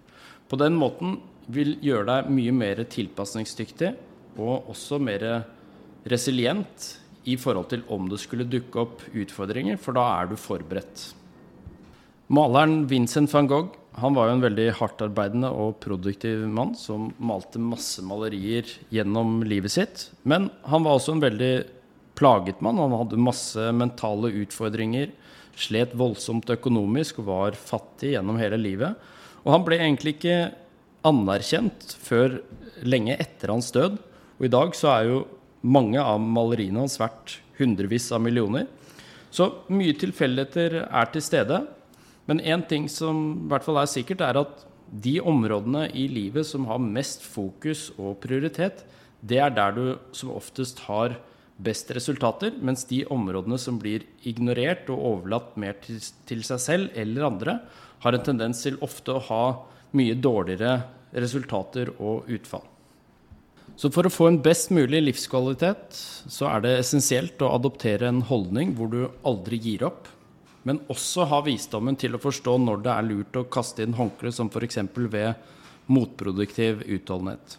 På 0.50 0.58
den 0.60 0.76
måten 0.76 1.16
vil 1.52 1.76
gjøre 1.84 2.08
deg 2.10 2.32
mye 2.34 2.52
mer 2.54 2.82
tilpasningsdyktig 2.90 3.92
og 4.40 4.72
også 4.72 4.98
mer 5.00 5.24
resilient 6.08 6.88
i 7.30 7.36
forhold 7.38 7.70
til 7.70 7.84
om 7.94 8.08
det 8.10 8.18
skulle 8.20 8.48
dukke 8.50 8.82
opp 8.82 9.04
utfordringer, 9.14 9.78
for 9.80 9.96
da 9.96 10.04
er 10.18 10.32
du 10.32 10.36
forberedt. 10.36 11.12
Maleren 12.32 12.82
Vincent 12.90 13.30
van 13.32 13.48
Gogh 13.48 13.78
han 14.00 14.14
var 14.16 14.28
jo 14.28 14.36
en 14.36 14.44
veldig 14.44 14.66
hardtarbeidende 14.78 15.50
og 15.52 15.76
produktiv 15.84 16.46
mann 16.48 16.72
som 16.78 17.10
malte 17.20 17.60
masse 17.60 18.00
malerier 18.04 18.68
gjennom 18.94 19.42
livet 19.44 19.74
sitt. 19.74 20.06
Men 20.24 20.48
han 20.64 20.86
var 20.86 20.96
også 20.96 21.16
en 21.16 21.24
veldig 21.24 21.52
plaget 22.16 22.62
mann. 22.64 22.80
Han 22.80 22.96
hadde 22.96 23.20
masse 23.20 23.68
mentale 23.76 24.32
utfordringer, 24.42 25.12
slet 25.58 25.92
voldsomt 25.98 26.48
økonomisk 26.54 27.20
og 27.20 27.28
var 27.28 27.58
fattig 27.58 28.14
gjennom 28.14 28.40
hele 28.40 28.56
livet. 28.60 28.96
Og 29.44 29.52
han 29.58 29.66
ble 29.66 29.80
egentlig 29.82 30.16
ikke 30.16 30.38
anerkjent 31.06 31.92
før 32.00 32.38
lenge 32.86 33.18
etter 33.20 33.52
hans 33.52 33.68
død. 33.74 34.00
Og 34.40 34.48
i 34.48 34.52
dag 34.52 34.72
så 34.78 34.92
er 34.94 35.10
jo 35.10 35.22
mange 35.62 36.00
av 36.00 36.16
maleriene 36.22 36.80
hans 36.86 36.96
verdt 37.00 37.36
hundrevis 37.60 38.08
av 38.14 38.24
millioner. 38.24 38.70
Så 39.32 39.48
mye 39.72 39.94
tilfeldigheter 40.00 40.80
er 40.84 41.12
til 41.12 41.24
stede. 41.24 41.62
Men 42.30 42.40
én 42.40 42.62
ting 42.68 42.88
som 42.90 43.24
i 43.34 43.50
hvert 43.50 43.66
fall 43.66 43.80
er 43.82 43.90
sikkert, 43.90 44.22
er 44.22 44.38
at 44.42 44.64
de 44.92 45.16
områdene 45.24 45.86
i 45.96 46.06
livet 46.10 46.46
som 46.46 46.66
har 46.68 46.82
mest 46.82 47.24
fokus 47.24 47.88
og 47.96 48.20
prioritet, 48.22 48.84
det 49.22 49.38
er 49.40 49.54
der 49.54 49.76
du 49.76 49.84
som 50.16 50.34
oftest 50.34 50.84
har 50.88 51.16
best 51.62 51.90
resultater, 51.94 52.54
mens 52.60 52.84
de 52.90 53.02
områdene 53.12 53.58
som 53.60 53.78
blir 53.80 54.04
ignorert 54.26 54.90
og 54.90 55.04
overlatt 55.12 55.54
mer 55.60 55.78
til, 55.84 56.00
til 56.26 56.42
seg 56.46 56.62
selv 56.62 56.98
eller 56.98 57.28
andre, 57.28 57.58
har 58.02 58.16
en 58.16 58.26
tendens 58.26 58.64
til 58.64 58.80
ofte 58.82 59.14
å 59.14 59.24
ha 59.28 59.44
mye 59.96 60.16
dårligere 60.18 60.80
resultater 61.12 61.92
og 62.00 62.28
utfall. 62.32 62.64
Så 63.76 63.88
for 63.92 64.06
å 64.06 64.12
få 64.12 64.28
en 64.28 64.40
best 64.44 64.72
mulig 64.74 65.00
livskvalitet, 65.02 65.94
så 66.28 66.48
er 66.50 66.64
det 66.64 66.74
essensielt 66.80 67.40
å 67.42 67.54
adoptere 67.56 68.10
en 68.10 68.20
holdning 68.28 68.74
hvor 68.76 68.90
du 68.92 69.06
aldri 69.28 69.60
gir 69.62 69.86
opp, 69.88 70.10
men 70.68 70.80
også 70.92 71.26
ha 71.30 71.40
visdommen 71.46 71.98
til 71.98 72.14
å 72.14 72.22
forstå 72.22 72.56
når 72.62 72.84
det 72.84 72.92
er 72.92 73.08
lurt 73.08 73.38
å 73.38 73.48
kaste 73.50 73.84
inn 73.84 73.96
håndkle, 73.98 74.32
som 74.34 74.50
f.eks. 74.52 74.78
ved 75.10 75.34
motproduktiv 75.92 76.84
utholdenhet. 76.86 77.58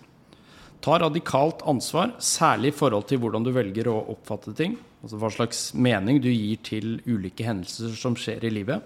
Ta 0.84 0.98
radikalt 1.00 1.62
ansvar, 1.68 2.18
særlig 2.20 2.74
i 2.74 2.76
forhold 2.76 3.08
til 3.08 3.22
hvordan 3.24 3.46
du 3.46 3.54
velger 3.56 3.88
å 3.88 4.02
oppfatte 4.12 4.52
ting. 4.58 4.76
Altså 5.04 5.20
hva 5.20 5.30
slags 5.32 5.62
mening 5.76 6.20
du 6.24 6.28
gir 6.32 6.60
til 6.64 6.98
ulike 7.08 7.46
hendelser 7.48 7.96
som 8.00 8.18
skjer 8.20 8.44
i 8.48 8.52
livet. 8.52 8.84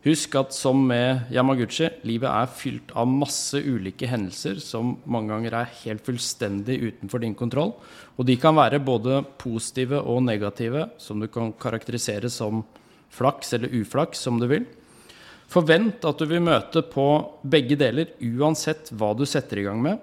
Husk 0.00 0.32
at 0.40 0.54
som 0.56 0.78
med 0.88 1.28
Yamaguchi, 1.28 1.90
livet 2.08 2.30
er 2.30 2.52
fylt 2.56 2.94
av 2.96 3.10
masse 3.10 3.58
ulike 3.60 4.08
hendelser 4.08 4.56
som 4.64 4.94
mange 5.04 5.28
ganger 5.34 5.58
er 5.58 5.74
helt 5.82 6.06
fullstendig 6.06 6.78
utenfor 6.86 7.20
din 7.20 7.36
kontroll. 7.36 7.74
Og 8.16 8.24
de 8.24 8.38
kan 8.40 8.56
være 8.56 8.80
både 8.80 9.20
positive 9.38 10.00
og 10.00 10.22
negative, 10.24 10.86
som 10.96 11.20
du 11.20 11.28
kan 11.28 11.52
karakterisere 11.52 12.32
som 12.32 12.64
flaks 13.10 13.54
eller 13.56 13.72
uflaks, 13.80 14.22
som 14.22 14.38
du 14.40 14.46
vil. 14.50 14.68
Forvent 15.50 16.04
at 16.06 16.20
du 16.20 16.28
vil 16.30 16.44
møte 16.46 16.82
på 16.86 17.06
begge 17.42 17.78
deler, 17.78 18.12
uansett 18.22 18.92
hva 18.94 19.12
du 19.18 19.24
setter 19.26 19.58
i 19.58 19.66
gang 19.66 19.80
med. 19.82 19.98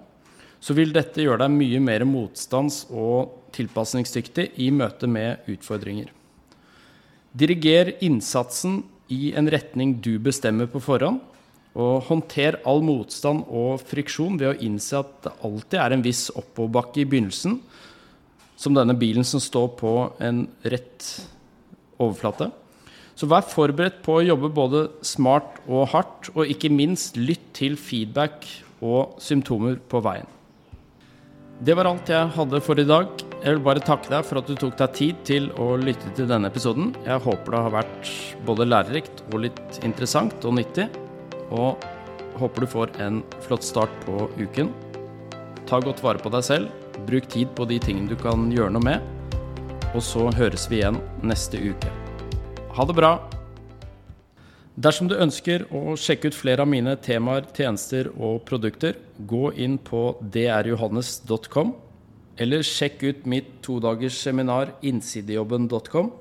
Så 0.60 0.76
vil 0.76 0.91
dette 0.91 1.24
gjøre 1.24 1.46
deg 1.46 1.54
mye 1.54 1.80
mer 1.84 2.04
motstands- 2.10 2.84
og 2.89 3.48
tilpasningsdyktig 3.56 4.50
i 4.63 4.72
møte 4.76 5.08
med 5.08 5.48
utfordringer. 5.48 6.12
Diriger 7.38 7.93
innsatsen 8.04 8.82
i 9.13 9.32
en 9.38 9.48
retning 9.52 9.96
du 10.04 10.17
bestemmer 10.20 10.67
på 10.72 10.82
forhånd. 10.84 11.22
Og 11.78 12.08
håndter 12.08 12.58
all 12.65 12.82
motstand 12.82 13.43
og 13.54 13.84
friksjon 13.86 14.39
ved 14.41 14.50
å 14.50 14.60
innse 14.65 14.98
at 14.98 15.12
det 15.28 15.34
alltid 15.46 15.80
er 15.80 15.93
en 15.93 16.06
viss 16.06 16.24
oppoverbakke 16.34 17.04
i 17.04 17.10
begynnelsen, 17.10 17.60
som 18.58 18.74
denne 18.74 18.96
bilen 18.98 19.28
som 19.28 19.39
står 19.43 19.67
på 19.78 19.91
en 20.26 20.48
rett 20.65 21.12
overflate. 22.02 22.50
Så 23.17 23.25
vær 23.25 23.45
forberedt 23.49 24.03
på 24.06 24.19
å 24.19 24.25
jobbe 24.25 24.51
både 24.53 24.84
smart 25.06 25.58
og 25.65 25.88
hardt, 25.95 26.30
og 26.38 26.49
ikke 26.53 26.69
minst 26.69 27.17
lytt 27.17 27.49
til 27.58 27.73
feedback 27.73 28.45
og 28.86 29.17
symptomer 29.23 29.80
på 29.89 30.03
veien. 30.06 30.30
Det 31.58 31.73
var 31.73 31.89
alt 31.89 32.12
jeg 32.13 32.30
hadde 32.36 32.62
for 32.62 32.77
i 32.77 32.86
dag. 32.86 33.10
Jeg 33.41 33.56
vil 33.56 33.63
bare 33.65 33.82
takke 33.82 34.12
deg 34.12 34.25
for 34.27 34.38
at 34.38 34.45
du 34.45 34.53
tok 34.53 34.77
deg 34.77 34.93
tid 34.93 35.25
til 35.25 35.49
å 35.58 35.71
lytte 35.82 36.13
til 36.13 36.30
denne 36.30 36.51
episoden. 36.51 36.91
Jeg 37.08 37.23
håper 37.25 37.56
det 37.56 37.65
har 37.65 37.75
vært 37.80 38.13
både 38.45 38.69
lærerikt 38.69 39.25
og 39.32 39.41
litt 39.47 39.82
interessant 39.82 40.45
og 40.45 40.60
nyttig. 40.60 40.86
Og 41.49 41.82
håper 42.38 42.62
du 42.62 42.69
får 42.69 42.93
en 43.01 43.23
flott 43.47 43.65
start 43.65 43.93
på 44.06 44.30
uken. 44.38 44.69
Ta 45.65 45.82
godt 45.82 46.06
vare 46.06 46.21
på 46.21 46.30
deg 46.38 46.45
selv. 46.45 46.69
Bruk 47.10 47.25
tid 47.34 47.49
på 47.58 47.65
de 47.65 47.82
tingene 47.82 48.13
du 48.13 48.19
kan 48.21 48.51
gjøre 48.53 48.77
noe 48.77 48.91
med. 48.93 49.47
Og 49.95 50.03
så 50.06 50.30
høres 50.38 50.69
vi 50.69 50.84
igjen 50.84 51.01
neste 51.25 51.58
uke. 51.58 51.97
Ha 52.78 52.84
det 52.86 52.94
bra! 52.94 53.08
Dersom 54.78 55.08
du 55.10 55.16
ønsker 55.18 55.63
å 55.74 55.96
sjekke 55.98 56.30
ut 56.30 56.36
flere 56.38 56.62
av 56.62 56.70
mine 56.70 56.92
temaer, 57.02 57.48
tjenester 57.58 58.12
og 58.13 58.44
produkter, 58.46 59.00
gå 59.18 59.48
inn 59.58 59.80
på 59.82 60.02
drjohannes.com, 60.22 61.72
eller 62.38 62.62
sjekk 62.62 63.02
ut 63.08 63.26
mitt 63.26 63.50
todagers 63.66 64.20
seminar 64.22 64.76
innsidejobben.com. 64.86 66.12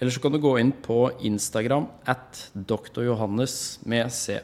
Eller 0.00 0.10
så 0.10 0.24
kan 0.24 0.34
du 0.34 0.40
gå 0.42 0.56
inn 0.58 0.74
på 0.74 1.04
Instagram 1.22 1.86
at 2.10 2.48
drjohannes 2.50 3.54
med 3.86 4.10
C. 4.10 4.40